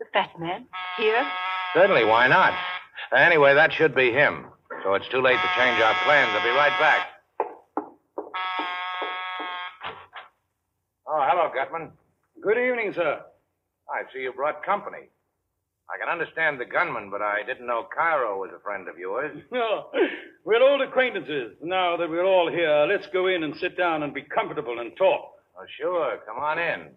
The 0.00 0.06
fat 0.12 0.30
man? 0.36 0.66
Here? 0.96 1.24
Certainly, 1.74 2.06
why 2.06 2.26
not? 2.26 2.54
Anyway, 3.16 3.54
that 3.54 3.72
should 3.72 3.94
be 3.94 4.10
him. 4.10 4.46
So 4.82 4.94
it's 4.94 5.08
too 5.10 5.20
late 5.22 5.38
to 5.38 5.50
change 5.56 5.80
our 5.80 5.94
plans. 6.04 6.30
I'll 6.34 6.42
be 6.42 6.50
right 6.50 6.76
back. 6.80 7.06
Oh, 11.06 11.24
hello, 11.30 11.50
Gutman. 11.54 11.92
Good 12.42 12.58
evening, 12.58 12.92
sir. 12.94 13.20
I 13.88 14.02
see 14.12 14.22
you 14.22 14.32
brought 14.32 14.64
company. 14.64 15.08
I 15.90 15.98
can 15.98 16.08
understand 16.08 16.58
the 16.60 16.64
gunman, 16.64 17.10
but 17.10 17.20
I 17.22 17.42
didn't 17.46 17.66
know 17.66 17.86
Cairo 17.94 18.38
was 18.40 18.50
a 18.56 18.60
friend 18.60 18.88
of 18.88 18.98
yours. 18.98 19.36
No, 19.52 19.90
we're 20.44 20.62
old 20.62 20.80
acquaintances. 20.80 21.54
Now 21.62 21.96
that 21.96 22.08
we're 22.08 22.24
all 22.24 22.50
here, 22.50 22.86
let's 22.88 23.06
go 23.12 23.26
in 23.26 23.42
and 23.44 23.54
sit 23.56 23.76
down 23.76 24.02
and 24.02 24.14
be 24.14 24.22
comfortable 24.22 24.78
and 24.80 24.96
talk. 24.96 25.32
Oh, 25.56 25.64
sure. 25.78 26.18
Come 26.26 26.38
on 26.38 26.58
in. 26.58 26.88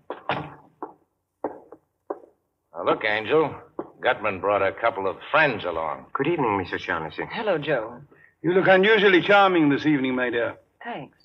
Now, 2.74 2.84
look, 2.86 3.04
Angel. 3.06 3.54
Gutman 4.02 4.40
brought 4.40 4.62
a 4.62 4.72
couple 4.72 5.08
of 5.08 5.18
friends 5.32 5.64
along. 5.66 6.06
Good 6.14 6.28
evening, 6.28 6.58
Miss 6.58 6.72
O'Shaughnessy. 6.74 7.24
Hello, 7.32 7.58
Joe. 7.58 8.02
You 8.42 8.54
look 8.54 8.68
unusually 8.68 9.22
charming 9.22 9.70
this 9.70 9.86
evening, 9.86 10.16
my 10.16 10.30
dear. 10.30 10.56
Thanks. 10.84 11.18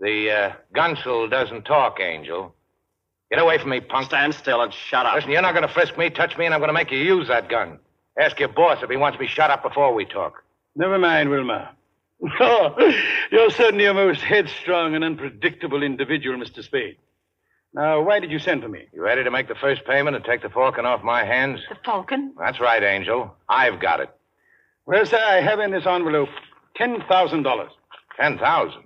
The 0.00 0.30
uh, 0.30 0.52
Gunsel 0.74 1.30
doesn't 1.30 1.62
talk, 1.64 1.98
Angel. 2.00 2.54
Get 3.30 3.38
away 3.40 3.58
from 3.58 3.70
me, 3.70 3.80
punk. 3.80 4.06
Stand 4.06 4.34
still 4.34 4.60
and 4.60 4.72
shut 4.72 5.06
up. 5.06 5.14
Listen, 5.14 5.30
you're 5.30 5.42
not 5.42 5.54
going 5.54 5.66
to 5.66 5.72
frisk 5.72 5.96
me, 5.96 6.10
touch 6.10 6.36
me, 6.36 6.46
and 6.46 6.54
I'm 6.54 6.60
going 6.60 6.68
to 6.68 6.74
make 6.74 6.90
you 6.90 6.98
use 6.98 7.28
that 7.28 7.48
gun. 7.48 7.78
Ask 8.18 8.38
your 8.40 8.48
boss 8.48 8.82
if 8.82 8.90
he 8.90 8.96
wants 8.96 9.18
me 9.18 9.26
shot 9.26 9.50
up 9.50 9.62
before 9.62 9.94
we 9.94 10.04
talk. 10.04 10.42
Never 10.76 10.98
mind, 10.98 11.30
Wilmer. 11.30 11.68
Oh, 12.38 12.74
you're 13.32 13.48
certainly 13.50 13.86
a 13.86 13.94
most 13.94 14.20
headstrong 14.20 14.94
and 14.94 15.02
unpredictable 15.02 15.82
individual, 15.82 16.36
Mr. 16.36 16.62
Spade. 16.62 16.96
Now, 17.72 18.02
why 18.02 18.20
did 18.20 18.30
you 18.30 18.38
send 18.38 18.62
for 18.62 18.68
me? 18.68 18.88
You 18.92 19.00
ready 19.02 19.24
to 19.24 19.30
make 19.30 19.48
the 19.48 19.54
first 19.54 19.86
payment 19.86 20.16
and 20.16 20.22
take 20.24 20.42
the 20.42 20.50
Falcon 20.50 20.84
off 20.84 21.02
my 21.02 21.24
hands? 21.24 21.60
The 21.70 21.76
Falcon? 21.82 22.34
That's 22.38 22.60
right, 22.60 22.82
Angel. 22.82 23.34
I've 23.48 23.80
got 23.80 24.00
it. 24.00 24.10
Well, 24.84 25.06
sir, 25.06 25.18
I 25.18 25.40
have 25.40 25.60
in 25.60 25.70
this 25.70 25.86
envelope 25.86 26.28
$10,000. 26.78 27.68
Ten 28.16 28.36
thousand. 28.38 28.82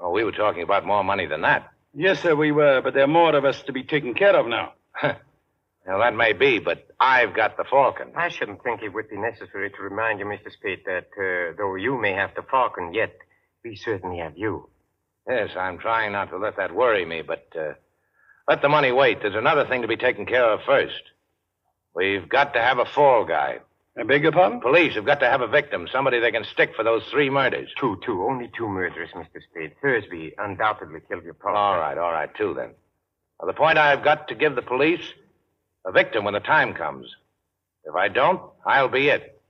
Oh, 0.00 0.10
we 0.10 0.24
were 0.24 0.32
talking 0.32 0.62
about 0.62 0.84
more 0.84 1.04
money 1.04 1.26
than 1.26 1.42
that. 1.42 1.70
Yes, 1.94 2.20
sir, 2.20 2.34
we 2.34 2.52
were, 2.52 2.80
but 2.82 2.94
there 2.94 3.04
are 3.04 3.08
more 3.08 3.34
of 3.34 3.44
us 3.44 3.62
to 3.64 3.72
be 3.72 3.84
taken 3.84 4.14
care 4.14 4.36
of 4.36 4.46
now. 4.46 4.72
Well, 5.86 5.98
that 5.98 6.14
may 6.14 6.32
be, 6.32 6.60
but 6.60 6.86
I've 7.00 7.34
got 7.34 7.56
the 7.56 7.64
Falcon. 7.64 8.12
I 8.16 8.28
shouldn't 8.28 8.62
think 8.62 8.82
it 8.82 8.90
would 8.90 9.08
be 9.08 9.16
necessary 9.16 9.68
to 9.70 9.82
remind 9.82 10.20
you, 10.20 10.26
Mr. 10.26 10.52
Spade, 10.52 10.82
that 10.86 11.08
uh, 11.18 11.56
though 11.58 11.74
you 11.74 12.00
may 12.00 12.12
have 12.12 12.30
the 12.36 12.42
Falcon, 12.42 12.94
yet 12.94 13.12
we 13.64 13.74
certainly 13.74 14.18
have 14.18 14.38
you. 14.38 14.68
Yes, 15.28 15.50
I'm 15.56 15.78
trying 15.78 16.12
not 16.12 16.30
to 16.30 16.36
let 16.38 16.56
that 16.56 16.74
worry 16.74 17.04
me, 17.04 17.22
but 17.22 17.48
uh, 17.58 17.72
let 18.48 18.62
the 18.62 18.68
money 18.68 18.92
wait. 18.92 19.22
There's 19.22 19.34
another 19.34 19.66
thing 19.66 19.82
to 19.82 19.88
be 19.88 19.96
taken 19.96 20.24
care 20.24 20.52
of 20.52 20.60
first. 20.64 21.02
We've 21.94 22.28
got 22.28 22.54
to 22.54 22.60
have 22.60 22.78
a 22.78 22.84
fall 22.86 23.24
guy. 23.24 23.58
I 23.98 24.04
beg 24.04 24.22
your 24.22 24.32
pardon? 24.32 24.60
Police 24.60 24.94
have 24.94 25.04
got 25.04 25.20
to 25.20 25.28
have 25.28 25.42
a 25.42 25.46
victim, 25.46 25.86
somebody 25.92 26.18
they 26.18 26.32
can 26.32 26.44
stick 26.44 26.70
for 26.74 26.82
those 26.82 27.02
three 27.10 27.28
murders. 27.28 27.68
Two, 27.78 28.00
two, 28.04 28.24
only 28.24 28.50
two 28.56 28.66
murders, 28.66 29.10
Mr. 29.14 29.42
Spade. 29.50 29.72
Thursby 29.82 30.32
undoubtedly 30.38 31.00
killed 31.08 31.24
your 31.24 31.34
partner. 31.34 31.58
All 31.60 31.78
right, 31.78 31.98
all 31.98 32.10
right, 32.10 32.30
two 32.34 32.54
then. 32.54 32.70
Now, 33.40 33.46
the 33.46 33.52
point 33.52 33.76
I've 33.76 34.02
got 34.02 34.28
to 34.28 34.34
give 34.34 34.54
the 34.54 34.62
police 34.62 35.04
a 35.84 35.92
victim 35.92 36.24
when 36.24 36.32
the 36.32 36.40
time 36.40 36.72
comes. 36.72 37.06
If 37.84 37.94
I 37.94 38.08
don't, 38.08 38.40
I'll 38.64 38.88
be 38.88 39.08
it. 39.08 39.40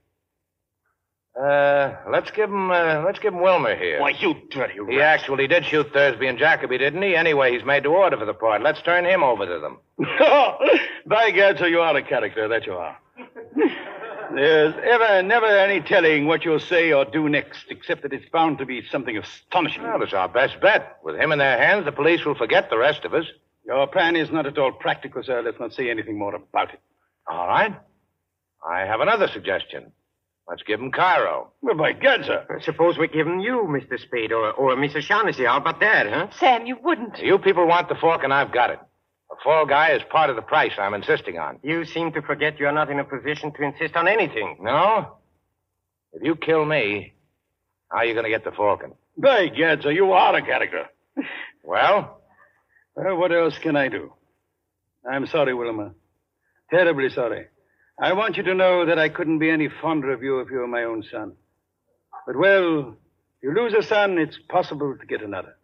Uh, 1.39 1.95
let's 2.11 2.29
give 2.31 2.49
him, 2.49 2.69
uh, 2.69 3.01
let's 3.05 3.19
give 3.19 3.33
him 3.33 3.41
Wilmer 3.41 3.75
here. 3.75 3.99
Why, 4.01 4.09
you 4.11 4.35
dirty 4.51 4.79
rat. 4.79 4.91
He 4.93 5.01
actually 5.01 5.47
did 5.47 5.65
shoot 5.65 5.91
Thursby 5.93 6.27
and 6.27 6.37
Jacoby, 6.37 6.77
didn't 6.77 7.01
he? 7.01 7.15
Anyway, 7.15 7.53
he's 7.53 7.65
made 7.65 7.83
to 7.83 7.89
order 7.89 8.17
for 8.17 8.25
the 8.25 8.33
part. 8.33 8.61
Let's 8.61 8.81
turn 8.81 9.05
him 9.05 9.23
over 9.23 9.45
to 9.45 9.59
them. 9.59 9.79
By 11.07 11.31
God, 11.31 11.57
so 11.57 11.65
you 11.65 11.79
are 11.79 11.95
a 11.95 12.03
character, 12.03 12.47
that 12.49 12.65
you 12.65 12.73
are. 12.73 12.97
There's 14.35 14.73
ever, 14.83 15.21
never 15.21 15.45
any 15.45 15.79
telling 15.81 16.25
what 16.25 16.43
you'll 16.43 16.59
say 16.59 16.91
or 16.91 17.05
do 17.05 17.29
next, 17.29 17.65
except 17.69 18.01
that 18.01 18.13
it's 18.13 18.29
bound 18.29 18.57
to 18.57 18.65
be 18.65 18.81
something 18.89 19.17
astonishing. 19.17 19.83
Well, 19.83 20.01
it's 20.01 20.13
our 20.13 20.27
best 20.27 20.59
bet. 20.59 20.97
With 21.03 21.15
him 21.15 21.31
in 21.31 21.39
their 21.39 21.57
hands, 21.57 21.85
the 21.85 21.91
police 21.91 22.25
will 22.25 22.35
forget 22.35 22.69
the 22.69 22.77
rest 22.77 23.05
of 23.05 23.13
us. 23.13 23.25
Your 23.65 23.87
plan 23.87 24.15
is 24.15 24.31
not 24.31 24.45
at 24.45 24.57
all 24.57 24.71
practical, 24.71 25.23
sir. 25.23 25.41
Let's 25.41 25.59
not 25.59 25.73
say 25.73 25.89
anything 25.89 26.17
more 26.17 26.35
about 26.35 26.73
it. 26.73 26.79
All 27.27 27.47
right. 27.47 27.75
I 28.67 28.81
have 28.81 29.01
another 29.01 29.27
suggestion. 29.27 29.91
Let's 30.47 30.63
give 30.63 30.79
him 30.79 30.91
Cairo. 30.91 31.51
Well, 31.61 31.75
by 31.75 31.93
God, 31.93 32.25
sir. 32.25 32.59
Suppose 32.63 32.97
we 32.97 33.07
give 33.07 33.27
him 33.27 33.39
you, 33.39 33.65
Mr. 33.69 33.99
Spade, 33.99 34.31
or, 34.33 34.51
or 34.51 34.75
Miss 34.75 34.95
O'Shaughnessy. 34.95 35.45
How 35.45 35.57
about 35.57 35.79
that, 35.79 36.07
huh? 36.07 36.27
Sam, 36.37 36.65
you 36.65 36.77
wouldn't. 36.83 37.19
You 37.19 37.37
people 37.37 37.65
want 37.67 37.87
the 37.87 37.95
fork, 37.95 38.23
and 38.23 38.33
I've 38.33 38.51
got 38.51 38.71
it. 38.71 38.79
A 39.33 39.43
fall 39.43 39.65
guy 39.65 39.91
is 39.93 40.01
part 40.11 40.29
of 40.29 40.35
the 40.35 40.41
price 40.43 40.73
I'm 40.77 40.93
insisting 40.93 41.39
on. 41.39 41.59
You 41.63 41.85
seem 41.85 42.11
to 42.13 42.21
forget 42.21 42.59
you're 42.59 42.71
not 42.71 42.91
in 42.91 42.99
a 42.99 43.03
position 43.03 43.51
to 43.53 43.63
insist 43.63 43.95
on 43.95 44.07
anything. 44.07 44.57
No? 44.61 45.17
If 46.13 46.21
you 46.21 46.35
kill 46.35 46.63
me, 46.65 47.13
how 47.91 47.99
are 47.99 48.05
you 48.05 48.13
going 48.13 48.25
to 48.25 48.29
get 48.29 48.43
the 48.43 48.51
falcon? 48.51 48.93
By 49.17 49.47
God, 49.47 49.81
sir, 49.81 49.91
you 49.91 50.11
are 50.11 50.35
a 50.35 50.41
character. 50.41 50.85
Well? 51.65 52.19
Well, 52.93 53.15
what 53.15 53.31
else 53.31 53.57
can 53.57 53.77
I 53.77 53.87
do? 53.87 54.11
I'm 55.09 55.25
sorry, 55.27 55.53
Wilmer. 55.53 55.95
Terribly 56.69 57.07
sorry. 57.07 57.45
I 57.97 58.11
want 58.11 58.35
you 58.35 58.43
to 58.43 58.53
know 58.53 58.85
that 58.85 58.99
I 58.99 59.07
couldn't 59.07 59.39
be 59.39 59.49
any 59.49 59.69
fonder 59.81 60.11
of 60.11 60.21
you 60.21 60.41
if 60.41 60.51
you 60.51 60.57
were 60.57 60.67
my 60.67 60.83
own 60.83 61.03
son. 61.09 61.31
But, 62.27 62.35
well, 62.35 62.97
if 63.37 63.43
you 63.43 63.53
lose 63.53 63.73
a 63.73 63.81
son, 63.81 64.17
it's 64.17 64.37
possible 64.49 64.97
to 64.99 65.05
get 65.05 65.23
another. 65.23 65.55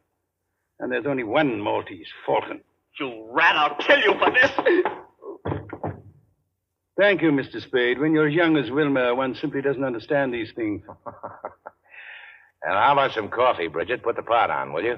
And 0.80 0.90
there's 0.90 1.06
only 1.06 1.26
one 1.26 1.60
Maltese 1.60 2.08
falcon. 2.26 2.62
You 3.00 3.28
rat, 3.32 3.56
I'll 3.56 3.76
kill 3.78 4.00
you 4.00 4.14
for 4.20 4.32
this. 4.32 4.52
Thank 6.98 7.22
you, 7.22 7.32
Mr. 7.32 7.62
Spade. 7.62 8.00
When 8.00 8.14
you're 8.14 8.28
as 8.28 8.34
young 8.34 8.58
as 8.58 8.70
Wilmer, 8.70 9.16
one 9.16 9.36
simply 9.36 9.62
doesn't 9.62 9.84
understand 9.84 10.34
these 10.34 10.52
things. 10.56 10.82
And 12.62 12.74
how 12.74 12.94
about 12.94 13.14
some 13.14 13.30
coffee, 13.30 13.68
Bridget? 13.68 14.04
Put 14.04 14.16
the 14.16 14.22
pot 14.22 14.50
on, 14.50 14.74
will 14.74 14.84
you? 14.84 14.98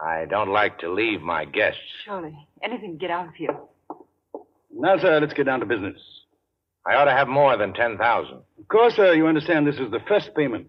I 0.00 0.24
don't 0.28 0.50
like 0.50 0.78
to 0.80 0.92
leave 0.92 1.20
my 1.20 1.44
guests. 1.44 1.80
Surely. 2.04 2.34
Anything 2.62 2.92
to 2.92 2.98
get 2.98 3.10
out 3.10 3.28
of 3.28 3.34
here. 3.34 3.56
Now, 4.74 4.98
sir, 4.98 5.20
let's 5.20 5.32
get 5.32 5.46
down 5.46 5.60
to 5.60 5.66
business. 5.66 6.00
I 6.86 6.94
ought 6.94 7.04
to 7.04 7.12
have 7.12 7.28
more 7.28 7.56
than 7.56 7.72
10000 7.72 8.34
Of 8.34 8.68
course, 8.68 8.96
sir, 8.96 9.14
you 9.14 9.26
understand 9.26 9.66
this 9.66 9.78
is 9.78 9.90
the 9.90 10.00
first 10.08 10.34
payment. 10.34 10.68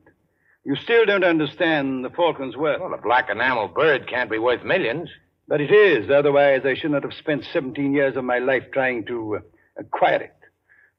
You 0.66 0.76
still 0.76 1.06
don't 1.06 1.24
understand 1.24 2.04
the 2.04 2.10
falcon's 2.10 2.58
worth. 2.58 2.80
Well, 2.82 2.94
a 2.94 3.02
black 3.02 3.30
enamel 3.32 3.70
bird 3.70 4.08
can't 4.08 4.30
be 4.30 4.38
worth 4.38 4.64
millions. 4.64 5.10
But 5.50 5.62
it 5.62 5.72
is. 5.72 6.12
Otherwise, 6.12 6.62
I 6.64 6.76
should 6.76 6.92
not 6.92 7.02
have 7.02 7.16
spent 7.16 7.44
17 7.52 7.92
years 7.92 8.16
of 8.16 8.24
my 8.24 8.38
life 8.38 8.66
trying 8.72 9.04
to 9.06 9.38
uh, 9.38 9.40
acquire 9.80 10.22
it. 10.22 10.36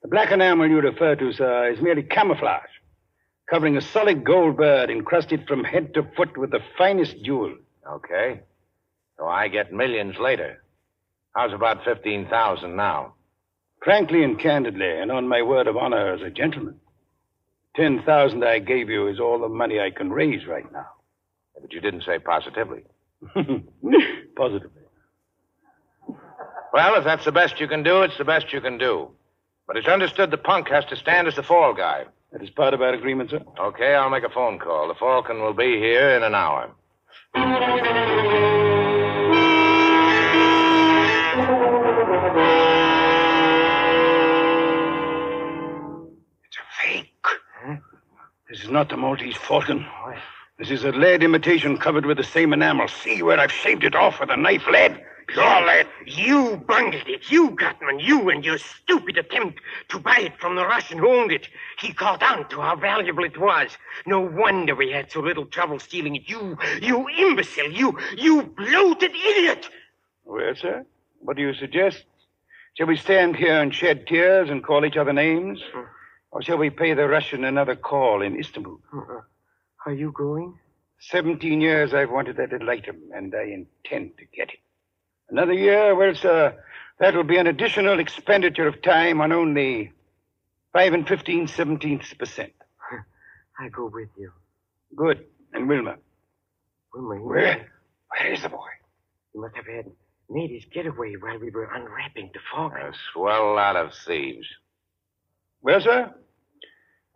The 0.02 0.08
black 0.08 0.32
enamel 0.32 0.68
you 0.68 0.80
refer 0.80 1.14
to, 1.14 1.32
sir, 1.32 1.70
is 1.70 1.80
merely 1.80 2.02
camouflage, 2.02 2.74
covering 3.48 3.76
a 3.76 3.80
solid 3.80 4.24
gold 4.24 4.56
bird 4.56 4.90
encrusted 4.90 5.46
from 5.46 5.62
head 5.62 5.94
to 5.94 6.02
foot 6.16 6.36
with 6.36 6.50
the 6.50 6.64
finest 6.76 7.22
jewels. 7.22 7.58
Okay. 7.88 8.40
So 9.18 9.28
I 9.28 9.46
get 9.46 9.72
millions 9.72 10.16
later. 10.18 10.60
How's 11.32 11.52
about 11.52 11.84
15000 11.84 12.74
now? 12.74 13.14
Frankly 13.84 14.24
and 14.24 14.36
candidly, 14.36 14.98
and 14.98 15.12
on 15.12 15.28
my 15.28 15.42
word 15.42 15.68
of 15.68 15.76
honor 15.76 16.12
as 16.12 16.22
a 16.22 16.30
gentleman, 16.30 16.80
10,000 17.76 18.44
I 18.44 18.58
gave 18.58 18.90
you 18.90 19.06
is 19.06 19.20
all 19.20 19.38
the 19.38 19.48
money 19.48 19.78
I 19.78 19.90
can 19.90 20.10
raise 20.10 20.44
right 20.48 20.70
now. 20.72 20.88
But 21.60 21.72
you 21.72 21.80
didn't 21.80 22.02
say 22.02 22.18
positively. 22.18 22.82
Positively. 24.36 24.82
Well, 26.72 26.94
if 26.94 27.04
that's 27.04 27.24
the 27.24 27.32
best 27.32 27.60
you 27.60 27.66
can 27.68 27.82
do, 27.82 28.02
it's 28.02 28.16
the 28.16 28.24
best 28.24 28.52
you 28.52 28.60
can 28.60 28.78
do. 28.78 29.10
But 29.66 29.76
it's 29.76 29.88
understood 29.88 30.30
the 30.30 30.38
punk 30.38 30.68
has 30.68 30.84
to 30.86 30.96
stand 30.96 31.28
as 31.28 31.36
the 31.36 31.42
fall 31.42 31.74
guy. 31.74 32.04
That 32.32 32.42
is 32.42 32.50
part 32.50 32.74
of 32.74 32.80
our 32.80 32.94
agreement, 32.94 33.30
sir. 33.30 33.42
Okay, 33.58 33.94
I'll 33.94 34.10
make 34.10 34.22
a 34.24 34.28
phone 34.28 34.58
call. 34.58 34.88
The 34.88 34.94
Falcon 34.94 35.40
will 35.40 35.52
be 35.52 35.78
here 35.78 36.10
in 36.10 36.22
an 36.22 36.34
hour. 36.34 36.70
It's 46.44 46.56
a 46.56 46.66
fake. 46.82 47.26
Huh? 47.64 47.76
This 48.48 48.62
is 48.62 48.70
not 48.70 48.88
the 48.88 48.96
Maltese 48.96 49.36
falcon. 49.36 49.84
This 50.60 50.70
is 50.70 50.84
a 50.84 50.92
lead 50.92 51.22
imitation 51.22 51.78
covered 51.78 52.04
with 52.04 52.18
the 52.18 52.22
same 52.22 52.52
enamel. 52.52 52.86
See 52.86 53.22
where 53.22 53.40
I've 53.40 53.50
shaved 53.50 53.82
it 53.82 53.94
off 53.94 54.20
with 54.20 54.28
a 54.28 54.36
knife 54.36 54.66
lead? 54.70 55.02
Pure 55.28 55.66
lead. 55.66 55.86
You 56.04 56.62
bungled 56.68 57.08
it. 57.08 57.30
You, 57.30 57.52
Gutman. 57.52 57.98
You 57.98 58.28
and 58.28 58.44
your 58.44 58.58
stupid 58.58 59.16
attempt 59.16 59.58
to 59.88 59.98
buy 59.98 60.18
it 60.18 60.38
from 60.38 60.56
the 60.56 60.66
Russian 60.66 60.98
who 60.98 61.08
owned 61.08 61.32
it. 61.32 61.48
He 61.78 61.94
caught 61.94 62.22
on 62.22 62.46
to 62.50 62.60
how 62.60 62.76
valuable 62.76 63.24
it 63.24 63.40
was. 63.40 63.70
No 64.04 64.20
wonder 64.20 64.74
we 64.74 64.90
had 64.90 65.10
so 65.10 65.20
little 65.20 65.46
trouble 65.46 65.78
stealing 65.78 66.14
it. 66.14 66.28
You, 66.28 66.58
you 66.82 67.08
imbecile. 67.08 67.72
You, 67.72 67.98
you 68.18 68.42
bloated 68.42 69.12
idiot. 69.12 69.66
Well, 70.26 70.54
sir, 70.54 70.84
what 71.20 71.38
do 71.38 71.42
you 71.42 71.54
suggest? 71.54 72.04
Shall 72.74 72.86
we 72.86 72.98
stand 72.98 73.34
here 73.34 73.62
and 73.62 73.74
shed 73.74 74.06
tears 74.06 74.50
and 74.50 74.62
call 74.62 74.84
each 74.84 74.98
other 74.98 75.14
names? 75.14 75.62
Hmm. 75.72 75.84
Or 76.32 76.42
shall 76.42 76.58
we 76.58 76.68
pay 76.68 76.92
the 76.92 77.08
Russian 77.08 77.44
another 77.44 77.76
call 77.76 78.20
in 78.20 78.38
Istanbul? 78.38 78.78
Hmm. 78.90 79.20
Are 79.86 79.92
you 79.92 80.12
going? 80.12 80.58
Seventeen 81.00 81.60
years 81.60 81.94
I've 81.94 82.10
wanted 82.10 82.36
that 82.36 82.52
little 82.52 82.68
item, 82.68 82.96
and 83.14 83.34
I 83.34 83.44
intend 83.44 84.18
to 84.18 84.24
get 84.26 84.50
it. 84.50 84.58
Another 85.30 85.54
year, 85.54 85.94
well, 85.94 86.14
sir, 86.14 86.54
that 86.98 87.14
will 87.14 87.24
be 87.24 87.38
an 87.38 87.46
additional 87.46 87.98
expenditure 87.98 88.66
of 88.66 88.82
time 88.82 89.20
on 89.20 89.32
only 89.32 89.92
five 90.72 90.92
and 90.92 91.08
fifteen 91.08 91.46
seventeenths 91.46 92.16
percent. 92.18 92.52
I 93.58 93.68
go 93.68 93.90
with 93.92 94.10
you. 94.18 94.32
Good. 94.94 95.24
And 95.52 95.68
Wilmer? 95.68 95.96
Wilmer, 96.94 97.16
he 97.16 97.24
Where? 97.24 97.68
Where 98.10 98.32
is 98.32 98.42
the 98.42 98.48
boy? 98.50 98.68
He 99.32 99.38
must 99.38 99.56
have 99.56 99.66
had 99.66 99.86
made 100.28 100.50
his 100.50 100.64
getaway 100.72 101.14
while 101.18 101.38
we 101.38 101.50
were 101.50 101.70
unwrapping 101.74 102.30
the 102.34 102.40
falcon. 102.52 102.82
A 102.82 102.92
swell 103.12 103.54
lot 103.54 103.76
of 103.76 103.92
thieves. 104.06 104.46
Well, 105.62 105.80
sir, 105.80 106.14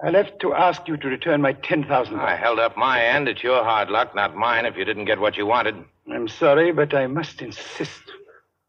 I 0.03 0.11
left 0.11 0.41
to 0.41 0.53
ask 0.55 0.87
you 0.89 0.97
to 0.97 1.09
return 1.09 1.41
my 1.41 1.53
ten 1.53 1.85
thousand. 1.85 2.21
I 2.21 2.37
held 2.37 2.59
up 2.59 2.77
my 2.77 3.03
end. 3.03 3.29
It's 3.29 3.43
your 3.43 3.63
hard 3.63 3.91
luck, 3.91 4.15
not 4.15 4.35
mine, 4.37 4.67
if 4.67 4.77
you 4.77 4.85
didn't 4.85 5.05
get 5.05 5.21
what 5.21 5.37
you 5.37 5.47
wanted. 5.47 5.77
I'm 6.13 6.29
sorry, 6.29 6.73
but 6.73 6.93
I 6.95 7.07
must 7.07 7.41
insist. 7.41 8.03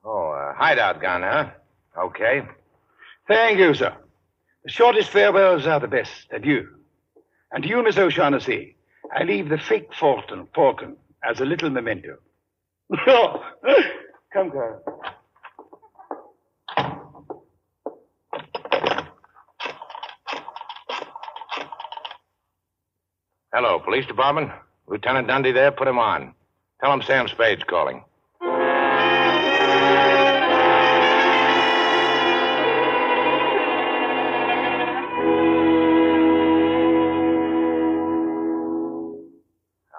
Oh, 0.04 0.28
a 0.32 0.54
hideout 0.56 1.02
gun, 1.02 1.24
huh? 1.24 1.50
Okay. 1.98 2.44
Thank 3.28 3.58
you, 3.60 3.74
sir. 3.74 3.96
The 4.64 4.72
shortest 4.72 5.10
farewells 5.10 5.66
are 5.66 5.80
the 5.80 5.88
best. 5.88 6.28
Adieu. 6.32 6.68
And 7.52 7.64
to 7.64 7.70
you, 7.70 7.84
Miss 7.84 7.98
O'Shaughnessy, 7.98 8.76
I 9.16 9.24
leave 9.24 9.50
the 9.50 9.58
fake 9.58 9.94
Falcon, 9.94 10.48
Falcon 10.54 10.96
as 11.28 11.40
a 11.40 11.46
little 11.46 11.70
memento. 11.70 12.18
Come, 13.06 14.52
Carl. 14.52 14.84
Hello, 23.56 23.80
police 23.80 24.06
department. 24.06 24.52
Lieutenant 24.86 25.30
Dundy 25.30 25.54
there. 25.54 25.72
Put 25.72 25.88
him 25.88 25.98
on. 25.98 26.34
Tell 26.82 26.92
him 26.92 27.02
Sam 27.02 27.30
Spade's 27.30 27.64
calling. 27.64 28.04
Now, 28.42 28.52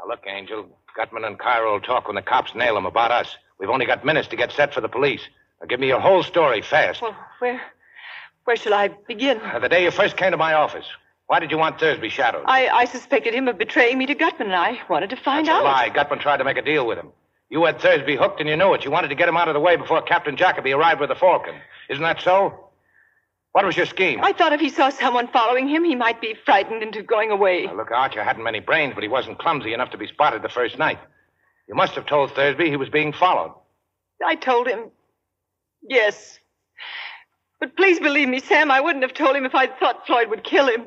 look, 0.06 0.20
Angel. 0.26 0.68
Gutman 0.94 1.24
and 1.24 1.38
Cairo 1.38 1.72
will 1.72 1.80
talk 1.80 2.08
when 2.08 2.16
the 2.16 2.20
cops 2.20 2.54
nail 2.54 2.74
them 2.74 2.84
about 2.84 3.10
us. 3.10 3.38
We've 3.58 3.70
only 3.70 3.86
got 3.86 4.04
minutes 4.04 4.28
to 4.28 4.36
get 4.36 4.52
set 4.52 4.74
for 4.74 4.82
the 4.82 4.88
police. 4.90 5.22
Now, 5.62 5.66
give 5.66 5.80
me 5.80 5.86
your 5.86 6.00
whole 6.00 6.22
story 6.22 6.60
fast. 6.60 7.00
Well, 7.00 7.16
where, 7.38 7.62
where 8.44 8.56
shall 8.56 8.74
I 8.74 8.88
begin? 9.08 9.40
Uh, 9.40 9.60
the 9.60 9.70
day 9.70 9.84
you 9.84 9.90
first 9.90 10.18
came 10.18 10.32
to 10.32 10.36
my 10.36 10.52
office. 10.52 10.84
Why 11.26 11.40
did 11.40 11.50
you 11.50 11.58
want 11.58 11.80
Thursby 11.80 12.08
shadowed? 12.08 12.44
I, 12.46 12.68
I 12.68 12.84
suspected 12.84 13.34
him 13.34 13.48
of 13.48 13.58
betraying 13.58 13.98
me 13.98 14.06
to 14.06 14.14
Gutman, 14.14 14.48
and 14.48 14.56
I 14.56 14.78
wanted 14.88 15.10
to 15.10 15.16
find 15.16 15.46
That's 15.46 15.56
out. 15.56 15.62
a 15.62 15.64
lie. 15.64 15.88
Gutman 15.88 16.20
tried 16.20 16.36
to 16.36 16.44
make 16.44 16.56
a 16.56 16.62
deal 16.62 16.86
with 16.86 16.98
him. 16.98 17.10
You 17.48 17.64
had 17.64 17.80
Thursby 17.80 18.16
hooked 18.16 18.40
and 18.40 18.48
you 18.48 18.56
knew 18.56 18.74
it. 18.74 18.84
You 18.84 18.90
wanted 18.90 19.08
to 19.08 19.14
get 19.14 19.28
him 19.28 19.36
out 19.36 19.48
of 19.48 19.54
the 19.54 19.60
way 19.60 19.76
before 19.76 20.02
Captain 20.02 20.36
Jacoby 20.36 20.72
arrived 20.72 21.00
with 21.00 21.10
the 21.10 21.14
Falcon. 21.14 21.54
Isn't 21.88 22.02
that 22.02 22.20
so? 22.20 22.70
What 23.52 23.64
was 23.64 23.76
your 23.76 23.86
scheme? 23.86 24.20
I 24.22 24.32
thought 24.32 24.52
if 24.52 24.60
he 24.60 24.68
saw 24.68 24.90
someone 24.90 25.28
following 25.28 25.68
him, 25.68 25.84
he 25.84 25.94
might 25.94 26.20
be 26.20 26.34
frightened 26.44 26.82
into 26.82 27.02
going 27.02 27.30
away. 27.30 27.64
Now, 27.64 27.76
look, 27.76 27.90
Archer 27.90 28.22
hadn't 28.22 28.42
many 28.42 28.60
brains, 28.60 28.94
but 28.94 29.02
he 29.02 29.08
wasn't 29.08 29.38
clumsy 29.38 29.72
enough 29.72 29.90
to 29.90 29.96
be 29.98 30.06
spotted 30.08 30.42
the 30.42 30.48
first 30.48 30.76
night. 30.76 30.98
You 31.68 31.74
must 31.74 31.94
have 31.94 32.06
told 32.06 32.32
Thursby 32.32 32.68
he 32.68 32.76
was 32.76 32.88
being 32.88 33.12
followed. 33.12 33.54
I 34.24 34.34
told 34.34 34.66
him. 34.66 34.90
Yes. 35.88 36.38
But 37.60 37.76
please 37.76 37.98
believe 38.00 38.28
me, 38.28 38.40
Sam, 38.40 38.70
I 38.70 38.80
wouldn't 38.80 39.04
have 39.04 39.14
told 39.14 39.36
him 39.36 39.44
if 39.44 39.54
I'd 39.54 39.78
thought 39.78 40.06
Floyd 40.06 40.28
would 40.30 40.44
kill 40.44 40.66
him. 40.68 40.86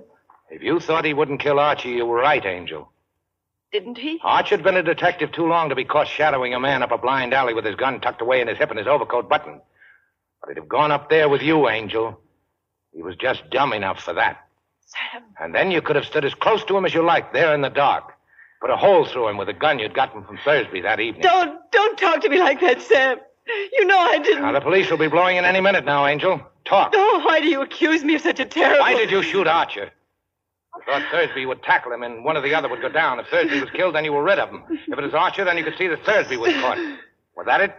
If 0.50 0.64
you 0.64 0.80
thought 0.80 1.06
he 1.06 1.14
wouldn't 1.14 1.42
kill 1.42 1.60
Archie, 1.60 1.90
you 1.90 2.06
were 2.06 2.18
right, 2.18 2.44
Angel. 2.46 2.92
Didn't 3.72 3.98
he? 3.98 4.20
Archie'd 4.24 4.64
been 4.64 4.78
a 4.78 4.84
detective 4.84 5.32
too 5.32 5.46
long 5.46 5.70
to 5.70 5.76
be 5.76 5.86
caught 5.86 6.08
shadowing 6.08 6.56
a 6.56 6.60
man 6.60 6.82
up 6.82 6.92
a 6.92 6.98
blind 6.98 7.34
alley 7.34 7.54
with 7.54 7.66
his 7.66 7.76
gun 7.76 8.02
tucked 8.02 8.22
away 8.22 8.42
in 8.42 8.48
his 8.48 8.58
hip 8.58 8.72
and 8.72 8.80
his 8.80 8.88
overcoat 8.88 9.30
buttoned. 9.30 9.62
But 10.42 10.50
he'd 10.50 10.58
have 10.58 10.68
gone 10.68 10.92
up 10.92 11.10
there 11.10 11.30
with 11.30 11.44
you, 11.44 11.70
Angel. 11.70 12.20
He 12.94 13.04
was 13.04 13.16
just 13.16 13.48
dumb 13.52 13.74
enough 13.74 14.02
for 14.02 14.14
that. 14.14 14.48
Sam. 14.88 15.22
And 15.40 15.54
then 15.54 15.70
you 15.70 15.84
could 15.84 15.96
have 15.96 16.06
stood 16.06 16.26
as 16.26 16.34
close 16.34 16.64
to 16.66 16.76
him 16.76 16.86
as 16.86 16.94
you 16.96 17.04
liked, 17.04 17.34
there 17.34 17.54
in 17.54 17.62
the 17.62 17.70
dark. 17.70 18.14
Put 18.60 18.72
a 18.72 18.76
hole 18.76 19.06
through 19.06 19.28
him 19.28 19.38
with 19.38 19.50
a 19.50 19.54
gun 19.54 19.78
you'd 19.78 19.94
gotten 19.94 20.24
from 20.24 20.40
Thursby 20.44 20.82
that 20.82 21.00
evening. 21.00 21.22
Don't, 21.22 21.60
don't 21.72 21.98
talk 21.98 22.22
to 22.22 22.30
me 22.30 22.40
like 22.40 22.60
that, 22.62 22.82
Sam. 22.82 23.20
You 23.74 23.86
know 23.86 24.00
I 24.00 24.18
didn't. 24.18 24.42
Now, 24.42 24.52
the 24.52 24.62
police 24.62 24.90
will 24.90 24.98
be 24.98 25.08
blowing 25.08 25.38
in 25.38 25.46
any 25.46 25.62
minute 25.62 25.86
now, 25.86 26.08
Angel. 26.08 26.42
Talk. 26.66 26.92
Oh, 26.96 27.22
why 27.24 27.40
do 27.40 27.48
you 27.48 27.62
accuse 27.62 28.04
me 28.04 28.16
of 28.16 28.22
such 28.22 28.40
a 28.40 28.46
terrible... 28.46 28.82
Why 28.82 28.96
did 28.96 29.12
you 29.12 29.22
shoot 29.22 29.48
Archer? 29.48 29.92
You 30.80 30.94
thought 30.94 31.04
Thursby 31.12 31.46
would 31.46 31.62
tackle 31.64 31.92
him 31.92 32.04
and 32.04 32.24
one 32.24 32.38
or 32.38 32.42
the 32.42 32.54
other 32.54 32.70
would 32.70 32.82
go 32.82 32.90
down. 32.90 33.20
If 33.20 33.28
Thursby 33.28 33.60
was 33.60 33.70
killed, 33.72 33.96
then 33.96 34.06
you 34.06 34.14
were 34.14 34.24
rid 34.24 34.40
of 34.40 34.50
him. 34.50 34.64
If 34.70 34.98
it 34.98 35.02
was 35.02 35.14
Archer, 35.14 35.44
then 35.44 35.58
you 35.58 35.64
could 35.64 35.78
see 35.78 35.88
that 35.88 36.04
Thursby 36.06 36.38
was 36.38 36.54
caught. 36.54 36.78
Was 37.36 37.46
that 37.46 37.62
it? 37.62 37.76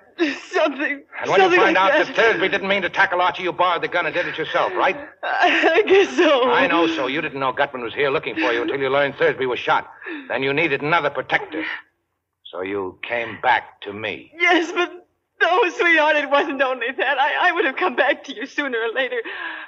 Something. 0.50 1.02
And 1.20 1.30
when 1.30 1.40
something 1.40 1.58
you 1.58 1.64
find 1.64 1.76
like 1.76 1.92
out 1.94 2.06
that. 2.06 2.14
Thursby 2.14 2.48
didn't 2.48 2.68
mean 2.68 2.82
to 2.82 2.90
tackle 2.90 3.20
Archer, 3.20 3.42
you 3.42 3.52
borrowed 3.52 3.82
the 3.82 3.88
gun 3.88 4.06
and 4.06 4.14
did 4.14 4.26
it 4.26 4.36
yourself, 4.36 4.72
right? 4.74 4.96
I, 5.22 5.72
I 5.76 5.82
guess 5.82 6.14
so. 6.16 6.50
I 6.50 6.66
know 6.66 6.86
so. 6.88 7.06
You 7.06 7.20
didn't 7.20 7.40
know 7.40 7.52
Gutman 7.52 7.82
was 7.82 7.94
here 7.94 8.10
looking 8.10 8.34
for 8.34 8.52
you 8.52 8.62
until 8.62 8.78
you 8.78 8.88
learned 8.88 9.14
Thursby 9.16 9.46
was 9.46 9.58
shot. 9.58 9.90
Then 10.28 10.42
you 10.42 10.52
needed 10.52 10.82
another 10.82 11.10
protector. 11.10 11.64
So 12.50 12.62
you 12.62 12.98
came 13.02 13.40
back 13.40 13.80
to 13.82 13.92
me. 13.92 14.32
Yes, 14.38 14.72
but 14.72 14.90
no, 15.40 15.70
sweetheart, 15.70 16.16
it 16.16 16.28
wasn't 16.28 16.60
only 16.60 16.88
that. 16.96 17.18
I, 17.18 17.48
I 17.48 17.52
would 17.52 17.64
have 17.64 17.76
come 17.76 17.96
back 17.96 18.24
to 18.24 18.34
you 18.34 18.46
sooner 18.46 18.78
or 18.78 18.92
later. 18.94 19.22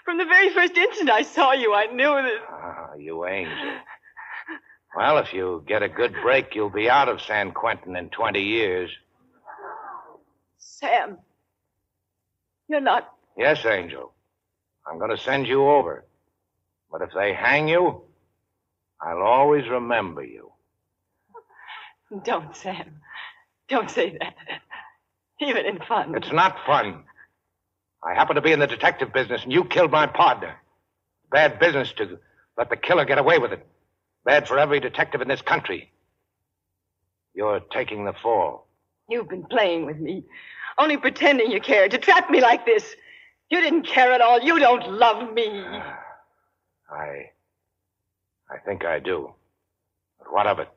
From 0.04 0.18
the 0.18 0.24
very 0.24 0.50
first 0.52 0.76
instant 0.76 1.10
I 1.10 1.22
saw 1.22 1.52
you, 1.52 1.74
I 1.74 1.86
knew 1.86 2.04
that. 2.04 2.38
Ah, 2.50 2.94
you 2.98 3.26
angel. 3.26 3.78
Well, 4.96 5.18
if 5.18 5.32
you 5.32 5.64
get 5.66 5.82
a 5.82 5.88
good 5.88 6.12
break, 6.22 6.54
you'll 6.54 6.68
be 6.70 6.90
out 6.90 7.08
of 7.08 7.20
San 7.22 7.52
Quentin 7.52 7.96
in 7.96 8.10
20 8.10 8.40
years. 8.42 8.90
Sam, 10.58 11.18
you're 12.68 12.80
not. 12.80 13.10
Yes, 13.36 13.64
Angel. 13.64 14.12
I'm 14.86 14.98
going 14.98 15.10
to 15.10 15.22
send 15.22 15.46
you 15.46 15.64
over. 15.68 16.04
But 16.90 17.02
if 17.02 17.10
they 17.14 17.32
hang 17.32 17.68
you, 17.68 18.02
I'll 19.00 19.22
always 19.22 19.68
remember 19.68 20.22
you. 20.22 20.52
Don't, 22.24 22.54
Sam. 22.54 23.00
Don't 23.68 23.90
say 23.90 24.18
that. 24.18 24.34
Even 25.40 25.64
in 25.64 25.78
fun. 25.88 26.14
It's 26.14 26.32
not 26.32 26.56
fun. 26.66 27.04
I 28.04 28.14
happen 28.14 28.34
to 28.36 28.42
be 28.42 28.52
in 28.52 28.58
the 28.58 28.66
detective 28.66 29.12
business, 29.12 29.44
and 29.44 29.52
you 29.52 29.64
killed 29.64 29.90
my 29.90 30.06
partner. 30.06 30.56
Bad 31.30 31.58
business 31.58 31.92
to 31.94 32.18
let 32.58 32.68
the 32.68 32.76
killer 32.76 33.04
get 33.04 33.18
away 33.18 33.38
with 33.38 33.52
it. 33.52 33.66
Bad 34.24 34.48
for 34.48 34.58
every 34.58 34.80
detective 34.80 35.20
in 35.20 35.28
this 35.28 35.42
country. 35.42 35.92
You're 37.34 37.60
taking 37.72 38.04
the 38.04 38.12
fall. 38.12 38.66
You've 39.08 39.28
been 39.28 39.44
playing 39.44 39.86
with 39.86 39.98
me, 39.98 40.24
only 40.78 40.96
pretending 40.96 41.50
you 41.50 41.60
cared 41.60 41.90
to 41.92 41.98
trap 41.98 42.30
me 42.30 42.40
like 42.40 42.66
this. 42.66 42.94
You 43.50 43.60
didn't 43.60 43.86
care 43.86 44.12
at 44.12 44.20
all. 44.20 44.40
You 44.40 44.58
don't 44.58 44.92
love 44.92 45.32
me. 45.32 45.46
I. 46.90 47.30
I 48.50 48.58
think 48.66 48.84
I 48.84 48.98
do. 48.98 49.34
But 50.18 50.32
what 50.32 50.46
of 50.46 50.58
it? 50.58 50.68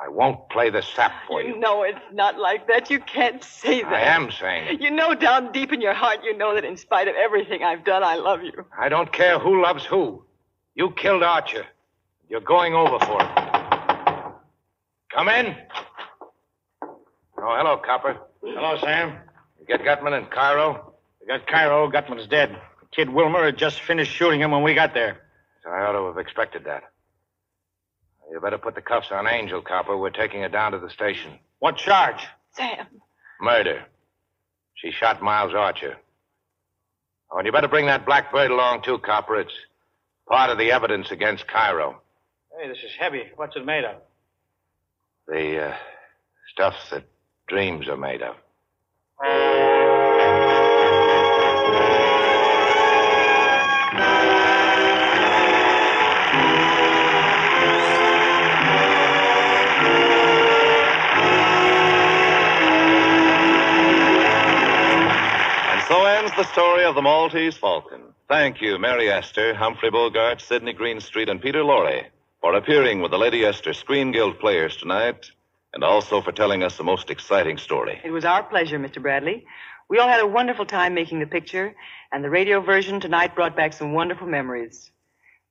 I 0.00 0.08
won't 0.08 0.48
play 0.48 0.70
the 0.70 0.80
sap 0.80 1.12
ah, 1.12 1.22
for 1.26 1.42
you. 1.42 1.54
You 1.54 1.58
know 1.58 1.82
it's 1.82 1.98
not 2.12 2.38
like 2.38 2.68
that. 2.68 2.88
You 2.88 3.00
can't 3.00 3.42
say 3.42 3.82
that. 3.82 3.92
I 3.92 4.00
am 4.00 4.30
saying 4.30 4.74
it. 4.74 4.80
You 4.80 4.90
know 4.90 5.14
down 5.14 5.50
deep 5.50 5.72
in 5.72 5.80
your 5.80 5.94
heart, 5.94 6.20
you 6.22 6.36
know 6.36 6.54
that 6.54 6.64
in 6.64 6.76
spite 6.76 7.08
of 7.08 7.16
everything 7.16 7.64
I've 7.64 7.84
done, 7.84 8.04
I 8.04 8.14
love 8.14 8.42
you. 8.42 8.52
I 8.78 8.88
don't 8.88 9.12
care 9.12 9.38
who 9.38 9.60
loves 9.60 9.84
who. 9.84 10.24
You 10.76 10.92
killed 10.92 11.24
Archer. 11.24 11.66
You're 12.28 12.40
going 12.40 12.74
over 12.74 12.98
for 13.00 13.20
it. 13.20 13.48
Come 15.12 15.28
in. 15.28 15.56
Oh, 16.82 17.56
hello, 17.56 17.80
Copper. 17.84 18.18
Hello, 18.42 18.78
Sam. 18.78 19.14
You 19.58 19.66
get 19.66 19.84
Gutman 19.84 20.12
and 20.12 20.30
Cairo? 20.30 20.94
We 21.20 21.26
got 21.26 21.46
Cairo. 21.46 21.88
Gutman's 21.90 22.26
dead. 22.28 22.56
Kid 22.92 23.10
Wilmer 23.10 23.44
had 23.46 23.56
just 23.56 23.80
finished 23.80 24.12
shooting 24.12 24.40
him 24.40 24.50
when 24.52 24.62
we 24.62 24.74
got 24.74 24.94
there. 24.94 25.22
So 25.64 25.70
I 25.70 25.84
ought 25.84 25.92
to 25.92 26.06
have 26.06 26.18
expected 26.18 26.64
that. 26.64 26.84
You 28.30 28.40
better 28.40 28.58
put 28.58 28.74
the 28.74 28.82
cuffs 28.82 29.08
on 29.10 29.26
Angel, 29.26 29.62
Copper. 29.62 29.96
We're 29.96 30.10
taking 30.10 30.42
her 30.42 30.48
down 30.48 30.72
to 30.72 30.78
the 30.78 30.90
station. 30.90 31.38
What 31.60 31.76
charge? 31.76 32.20
Sam. 32.52 32.86
Murder. 33.40 33.84
She 34.74 34.90
shot 34.90 35.22
Miles 35.22 35.54
Archer. 35.54 35.96
Oh, 37.30 37.38
and 37.38 37.46
you 37.46 37.52
better 37.52 37.68
bring 37.68 37.86
that 37.86 38.06
blackbird 38.06 38.50
along, 38.50 38.82
too, 38.82 38.98
Copper. 38.98 39.36
It's 39.36 39.52
part 40.28 40.50
of 40.50 40.58
the 40.58 40.70
evidence 40.72 41.10
against 41.10 41.46
Cairo. 41.46 42.00
Hey, 42.58 42.68
this 42.68 42.78
is 42.78 42.92
heavy. 42.98 43.24
What's 43.36 43.56
it 43.56 43.64
made 43.64 43.84
of? 43.84 43.96
The 45.26 45.68
uh, 45.68 45.76
stuff 46.52 46.74
that 46.90 47.04
dreams 47.48 47.88
are 47.88 47.96
made 47.96 48.22
of. 48.22 48.36
The 66.38 66.44
story 66.44 66.84
of 66.84 66.94
the 66.94 67.02
Maltese 67.02 67.56
Falcon. 67.56 68.14
Thank 68.28 68.60
you, 68.60 68.78
Mary 68.78 69.10
Astor, 69.10 69.54
Humphrey 69.54 69.90
Bogart, 69.90 70.40
Sidney 70.40 70.72
Greenstreet, 70.72 71.28
and 71.28 71.42
Peter 71.42 71.64
Lorre 71.64 72.04
for 72.40 72.54
appearing 72.54 73.02
with 73.02 73.10
the 73.10 73.18
Lady 73.18 73.44
Esther 73.44 73.72
Screen 73.72 74.12
Guild 74.12 74.38
players 74.38 74.76
tonight, 74.76 75.28
and 75.74 75.82
also 75.82 76.20
for 76.20 76.30
telling 76.30 76.62
us 76.62 76.76
the 76.76 76.84
most 76.84 77.10
exciting 77.10 77.58
story. 77.58 78.00
It 78.04 78.12
was 78.12 78.24
our 78.24 78.44
pleasure, 78.44 78.78
Mr. 78.78 79.02
Bradley. 79.02 79.46
We 79.88 79.98
all 79.98 80.06
had 80.06 80.20
a 80.20 80.28
wonderful 80.28 80.64
time 80.64 80.94
making 80.94 81.18
the 81.18 81.26
picture, 81.26 81.74
and 82.12 82.22
the 82.22 82.30
radio 82.30 82.60
version 82.60 83.00
tonight 83.00 83.34
brought 83.34 83.56
back 83.56 83.72
some 83.72 83.92
wonderful 83.92 84.28
memories. 84.28 84.92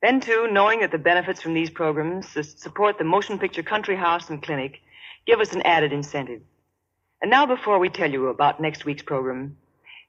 Then, 0.02 0.21
too, 0.21 0.47
knowing 0.50 0.80
that 0.80 0.91
the 0.93 0.97
benefits 0.97 1.41
from 1.41 1.54
these 1.54 1.69
programs 1.69 2.30
support 2.62 2.97
the 2.97 3.04
Motion 3.04 3.39
Picture 3.39 3.62
Country 3.62 3.97
House 3.97 4.30
and 4.30 4.41
Clinic 4.41 4.80
give 5.26 5.41
us 5.41 5.52
an 5.52 5.63
added 5.63 5.91
incentive. 5.91 6.43
And 7.21 7.30
now, 7.30 7.45
before 7.45 7.78
we 7.78 7.89
tell 7.89 8.10
you 8.10 8.30
about 8.30 8.62
next 8.62 8.86
week's 8.86 9.04
program, 9.04 9.58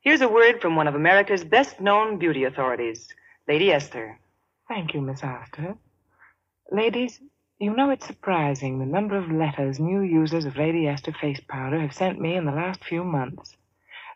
here's 0.00 0.20
a 0.20 0.28
word 0.28 0.60
from 0.60 0.76
one 0.76 0.88
of 0.88 0.94
America's 0.94 1.44
best 1.44 1.80
known 1.80 2.18
beauty 2.18 2.44
authorities, 2.44 3.08
Lady 3.46 3.72
Esther. 3.72 4.18
Thank 4.68 4.94
you, 4.94 5.00
Miss 5.00 5.22
Astor. 5.22 5.76
Ladies, 6.70 7.20
you 7.58 7.74
know 7.74 7.90
it's 7.90 8.06
surprising 8.06 8.78
the 8.78 8.86
number 8.86 9.16
of 9.16 9.30
letters 9.30 9.80
new 9.80 10.00
users 10.00 10.44
of 10.44 10.56
Lady 10.56 10.86
Esther 10.86 11.12
face 11.12 11.40
powder 11.48 11.80
have 11.80 11.94
sent 11.94 12.20
me 12.20 12.36
in 12.36 12.44
the 12.44 12.52
last 12.52 12.84
few 12.84 13.02
months. 13.02 13.56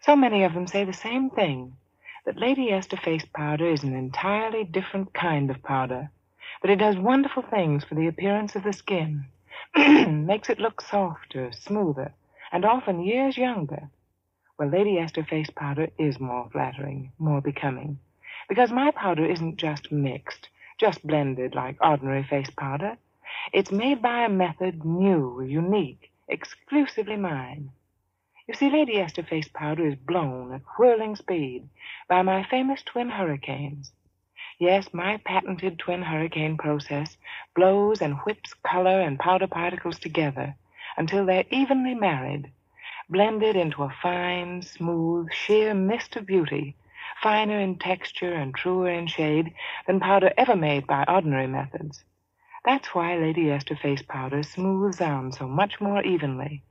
So 0.03 0.15
many 0.15 0.45
of 0.45 0.55
them 0.55 0.67
say 0.67 0.85
the 0.85 0.93
same 0.93 1.31
thing 1.31 1.77
that 2.25 2.37
Lady 2.37 2.71
Esther 2.71 2.97
face 2.97 3.25
powder 3.35 3.67
is 3.67 3.83
an 3.83 3.95
entirely 3.95 4.65
different 4.65 5.13
kind 5.13 5.51
of 5.51 5.63
powder, 5.63 6.11
that 6.63 6.71
it 6.71 6.77
does 6.77 6.97
wonderful 6.97 7.43
things 7.43 7.83
for 7.83 7.97
the 7.97 8.07
appearance 8.07 8.55
of 8.55 8.63
the 8.63 8.73
skin, 8.73 9.27
makes 9.77 10.49
it 10.49 10.61
look 10.61 10.81
softer, 10.81 11.51
smoother, 11.53 12.13
and 12.53 12.65
often 12.65 13.03
years 13.03 13.37
younger. 13.37 13.89
Well, 14.59 14.69
Lady 14.69 14.99
Esther 14.99 15.25
face 15.25 15.49
powder 15.51 15.89
is 15.99 16.21
more 16.21 16.49
flattering, 16.51 17.13
more 17.19 17.41
becoming, 17.41 17.99
because 18.49 18.71
my 18.71 18.91
powder 18.91 19.25
isn't 19.25 19.57
just 19.57 19.91
mixed, 19.91 20.51
just 20.79 21.07
blended 21.07 21.55
like 21.55 21.79
ordinary 21.81 22.23
face 22.23 22.51
powder. 22.51 22.99
It's 23.53 23.73
made 23.73 24.03
by 24.03 24.25
a 24.25 24.29
method 24.29 24.85
new, 24.85 25.41
unique, 25.41 26.13
exclusively 26.29 27.17
mine. 27.17 27.71
You 28.47 28.55
see, 28.55 28.71
Lady 28.71 28.99
Esther 28.99 29.23
face 29.23 29.49
powder 29.49 29.87
is 29.87 29.97
blown 29.97 30.53
at 30.53 30.63
whirling 30.79 31.17
speed 31.17 31.69
by 32.07 32.21
my 32.21 32.43
famous 32.45 32.83
twin 32.83 33.09
hurricanes. 33.09 33.91
Yes, 34.59 34.93
my 34.93 35.17
patented 35.25 35.79
twin 35.79 36.03
hurricane 36.03 36.59
process 36.59 37.17
blows 37.55 38.03
and 38.03 38.19
whips 38.19 38.53
color 38.53 39.01
and 39.01 39.19
powder 39.19 39.47
particles 39.47 39.99
together 39.99 40.57
until 40.97 41.25
they're 41.25 41.47
evenly 41.51 41.95
married, 41.95 42.53
blended 43.13 43.57
into 43.57 43.83
a 43.83 43.95
fine, 44.03 44.63
smooth, 44.63 45.31
sheer 45.31 45.75
mist 45.75 46.17
of 46.17 46.25
beauty, 46.25 46.75
finer 47.23 47.61
in 47.61 47.79
texture 47.79 48.33
and 48.33 48.55
truer 48.55 48.91
in 48.91 49.07
shade 49.07 49.53
than 49.87 50.01
powder 50.01 50.33
ever 50.39 50.57
made 50.57 50.87
by 50.87 51.05
ordinary 51.07 51.47
methods. 51.47 52.03
That's 52.65 52.95
why 52.95 53.17
Lady 53.17 53.51
Esther 53.51 53.77
face 53.77 54.03
powder 54.03 54.43
smooths 54.43 54.97
down 54.97 55.33
so 55.33 55.47
much 55.47 55.81
more 55.81 56.03
evenly 56.03 56.63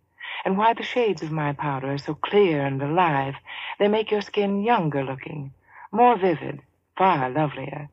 and 0.43 0.58
why 0.58 0.73
the 0.73 0.84
shades 0.84 1.21
of 1.21 1.32
my 1.32 1.54
powder 1.54 1.93
are 1.93 1.97
so 1.99 2.15
clear 2.15 2.65
and 2.65 2.82
alive. 2.82 3.36
They 3.77 3.88
make 3.88 4.10
your 4.10 4.21
skin 4.21 4.63
younger 4.63 5.04
looking, 5.04 5.54
more 5.91 6.17
vivid, 6.17 6.62
far 6.97 7.30
lovelier. 7.30 7.89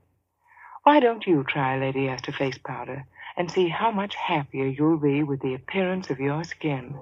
Why 0.85 1.01
don't 1.01 1.27
you 1.27 1.45
try 1.45 1.79
Lady 1.79 2.09
Esther 2.09 2.33
face 2.33 2.59
powder 2.59 3.05
and 3.37 3.51
see 3.51 3.69
how 3.69 3.91
much 3.91 4.15
happier 4.15 4.67
you'll 4.67 4.97
be 4.97 5.23
with 5.23 5.41
the 5.43 5.55
appearance 5.55 6.09
of 6.09 6.19
your 6.19 6.45
skin? 6.45 6.97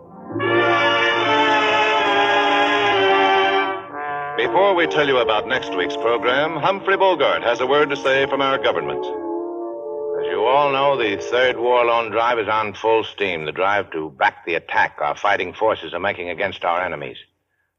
Before 4.46 4.76
we 4.76 4.86
tell 4.86 5.08
you 5.08 5.18
about 5.18 5.48
next 5.48 5.74
week's 5.76 5.96
program, 5.96 6.54
Humphrey 6.54 6.96
Bogart 6.96 7.42
has 7.42 7.60
a 7.60 7.66
word 7.66 7.90
to 7.90 7.96
say 7.96 8.26
from 8.26 8.40
our 8.40 8.58
government. 8.58 9.04
As 9.04 10.30
you 10.30 10.44
all 10.46 10.70
know, 10.70 10.96
the 10.96 11.20
third 11.20 11.58
war 11.58 11.84
loan 11.84 12.12
drive 12.12 12.38
is 12.38 12.46
on 12.46 12.72
full 12.74 13.02
steam. 13.02 13.44
The 13.44 13.50
drive 13.50 13.90
to 13.90 14.10
back 14.10 14.46
the 14.46 14.54
attack 14.54 14.98
our 15.00 15.16
fighting 15.16 15.52
forces 15.52 15.92
are 15.94 15.98
making 15.98 16.30
against 16.30 16.64
our 16.64 16.80
enemies. 16.80 17.16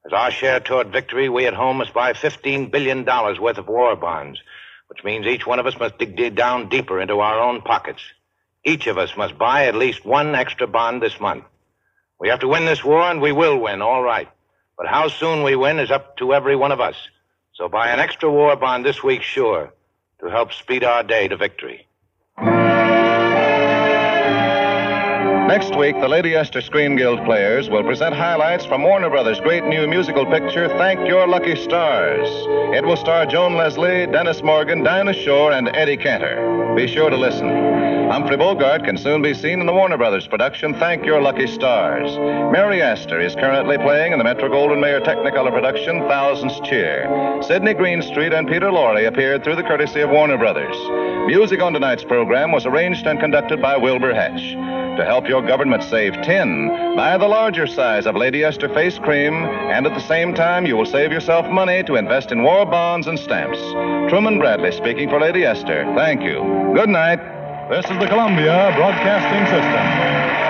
As 0.05 0.11
our 0.11 0.29
share 0.29 0.59
toward 0.59 0.91
victory, 0.91 1.29
we 1.29 1.47
at 1.47 1.53
home 1.53 1.77
must 1.77 1.93
buy 1.93 2.11
$15 2.11 2.69
billion 2.69 3.05
worth 3.05 3.57
of 3.57 3.69
war 3.69 3.95
bonds, 3.95 4.37
which 4.87 5.05
means 5.05 5.25
each 5.25 5.47
one 5.47 5.59
of 5.59 5.67
us 5.67 5.79
must 5.79 5.97
dig 5.97 6.35
down 6.35 6.67
deeper 6.67 6.99
into 6.99 7.21
our 7.21 7.39
own 7.39 7.61
pockets. 7.61 8.01
Each 8.65 8.87
of 8.87 8.97
us 8.97 9.15
must 9.15 9.37
buy 9.37 9.67
at 9.67 9.75
least 9.75 10.05
one 10.05 10.35
extra 10.35 10.67
bond 10.67 11.01
this 11.01 11.17
month. 11.17 11.45
We 12.19 12.27
have 12.27 12.41
to 12.41 12.49
win 12.49 12.65
this 12.65 12.83
war, 12.83 13.03
and 13.03 13.21
we 13.21 13.31
will 13.31 13.57
win, 13.57 13.81
all 13.81 14.03
right. 14.03 14.27
But 14.77 14.87
how 14.87 15.07
soon 15.07 15.43
we 15.43 15.55
win 15.55 15.79
is 15.79 15.89
up 15.89 16.17
to 16.17 16.33
every 16.33 16.55
one 16.55 16.71
of 16.71 16.79
us. 16.79 16.95
So 17.53 17.67
buy 17.67 17.89
an 17.89 17.99
extra 17.99 18.31
war 18.31 18.55
bond 18.55 18.85
this 18.85 19.03
week, 19.03 19.23
sure, 19.23 19.73
to 20.19 20.29
help 20.29 20.53
speed 20.53 20.83
our 20.83 21.03
day 21.03 21.27
to 21.27 21.37
victory. 21.37 21.86
Next 25.57 25.75
week, 25.75 25.99
the 25.99 26.07
Lady 26.07 26.35
Esther 26.35 26.61
Screen 26.61 26.95
Guild 26.95 27.25
players 27.25 27.67
will 27.67 27.81
present 27.81 28.13
highlights 28.13 28.63
from 28.63 28.83
Warner 28.83 29.09
Brothers' 29.09 29.39
great 29.39 29.63
new 29.63 29.87
musical 29.87 30.23
picture, 30.23 30.69
Thank 30.77 31.07
Your 31.07 31.27
Lucky 31.27 31.55
Stars. 31.55 32.29
It 32.77 32.85
will 32.85 32.95
star 32.95 33.25
Joan 33.25 33.55
Leslie, 33.55 34.05
Dennis 34.05 34.43
Morgan, 34.43 34.83
Dinah 34.83 35.15
Shore, 35.15 35.51
and 35.51 35.67
Eddie 35.75 35.97
Cantor. 35.97 36.75
Be 36.75 36.85
sure 36.87 37.09
to 37.09 37.17
listen. 37.17 37.49
Humphrey 38.11 38.37
Bogart 38.37 38.83
can 38.83 38.97
soon 38.97 39.23
be 39.23 39.33
seen 39.33 39.59
in 39.59 39.65
the 39.65 39.73
Warner 39.73 39.97
Brothers 39.97 40.27
production, 40.27 40.75
Thank 40.75 41.03
Your 41.05 41.23
Lucky 41.23 41.47
Stars. 41.47 42.15
Mary 42.53 42.79
Astor 42.79 43.19
is 43.19 43.33
currently 43.33 43.79
playing 43.79 44.11
in 44.11 44.19
the 44.19 44.23
Metro 44.23 44.49
Goldwyn 44.49 44.79
Mayer 44.79 45.01
Technicolor 45.01 45.51
production, 45.51 46.01
Thousands 46.01 46.59
Cheer. 46.69 47.41
Sidney 47.41 47.73
Greenstreet 47.73 48.31
and 48.31 48.47
Peter 48.47 48.69
Lorre 48.69 49.07
appeared 49.07 49.43
through 49.43 49.55
the 49.55 49.63
courtesy 49.63 50.01
of 50.01 50.11
Warner 50.11 50.37
Brothers. 50.37 50.77
Music 51.25 51.63
on 51.63 51.73
tonight's 51.73 52.03
program 52.03 52.51
was 52.51 52.67
arranged 52.67 53.07
and 53.07 53.19
conducted 53.19 53.59
by 53.59 53.75
Wilbur 53.75 54.13
Hatch. 54.13 54.55
To 54.97 55.05
help 55.05 55.27
your 55.27 55.43
government 55.47 55.83
save 55.83 56.13
tin, 56.23 56.67
buy 56.95 57.17
the 57.17 57.27
larger 57.27 57.65
size 57.65 58.05
of 58.05 58.15
Lady 58.15 58.43
Esther 58.43 58.67
face 58.69 58.99
cream, 58.99 59.33
and 59.33 59.87
at 59.87 59.93
the 59.93 60.07
same 60.07 60.33
time, 60.33 60.65
you 60.65 60.75
will 60.75 60.85
save 60.85 61.11
yourself 61.11 61.49
money 61.49 61.83
to 61.83 61.95
invest 61.95 62.31
in 62.31 62.43
war 62.43 62.65
bonds 62.65 63.07
and 63.07 63.17
stamps. 63.17 63.59
Truman 64.09 64.39
Bradley 64.39 64.71
speaking 64.71 65.09
for 65.09 65.19
Lady 65.19 65.45
Esther. 65.45 65.85
Thank 65.95 66.21
you. 66.21 66.71
Good 66.75 66.89
night. 66.89 67.19
This 67.69 67.85
is 67.85 67.97
the 67.99 68.07
Columbia 68.07 68.73
Broadcasting 68.75 69.45
System. 69.45 70.46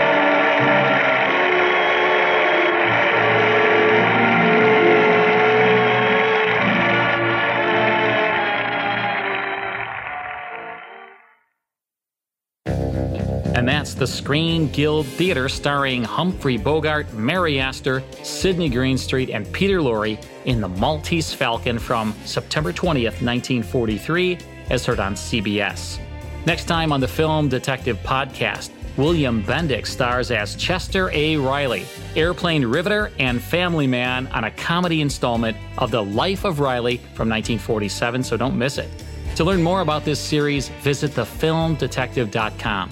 The 13.78 14.08
Screen 14.08 14.70
Guild 14.72 15.06
Theater 15.06 15.48
starring 15.48 16.04
Humphrey 16.04 16.58
Bogart, 16.58 17.14
Mary 17.14 17.60
Astor, 17.60 18.04
Sidney 18.24 18.70
Greenstreet, 18.70 19.30
and 19.30 19.52
Peter 19.54 19.80
Lorre 19.80 20.18
in 20.46 20.62
The 20.62 20.68
Maltese 20.68 21.32
Falcon 21.32 21.78
from 21.78 22.16
September 22.26 22.74
20th, 22.74 23.22
1943, 23.22 24.40
as 24.72 24.84
heard 24.84 25.00
on 25.00 25.14
CBS. 25.14 26.00
Next 26.48 26.66
time 26.66 26.92
on 26.92 27.00
the 27.00 27.08
Film 27.08 27.50
Detective 27.50 27.98
Podcast, 27.98 28.72
William 28.98 29.44
Bendix 29.44 29.88
stars 29.88 30.32
as 30.32 30.56
Chester 30.56 31.12
A. 31.14 31.38
Riley, 31.38 31.86
airplane 32.16 32.66
riveter 32.66 33.12
and 33.20 33.40
family 33.40 33.86
man 33.86 34.26
on 34.28 34.46
a 34.46 34.52
comedy 34.52 35.02
installment 35.02 35.56
of 35.78 35.92
The 35.92 36.04
Life 36.04 36.46
of 36.46 36.60
Riley 36.60 36.98
from 36.98 37.30
1947, 37.30 38.24
so 38.24 38.38
don't 38.38 38.58
miss 38.58 38.80
it. 38.80 38.90
To 39.36 39.44
learn 39.44 39.62
more 39.62 39.82
about 39.82 40.04
this 40.04 40.20
series, 40.20 40.70
visit 40.82 41.12
thefilmdetective.com. 41.12 42.92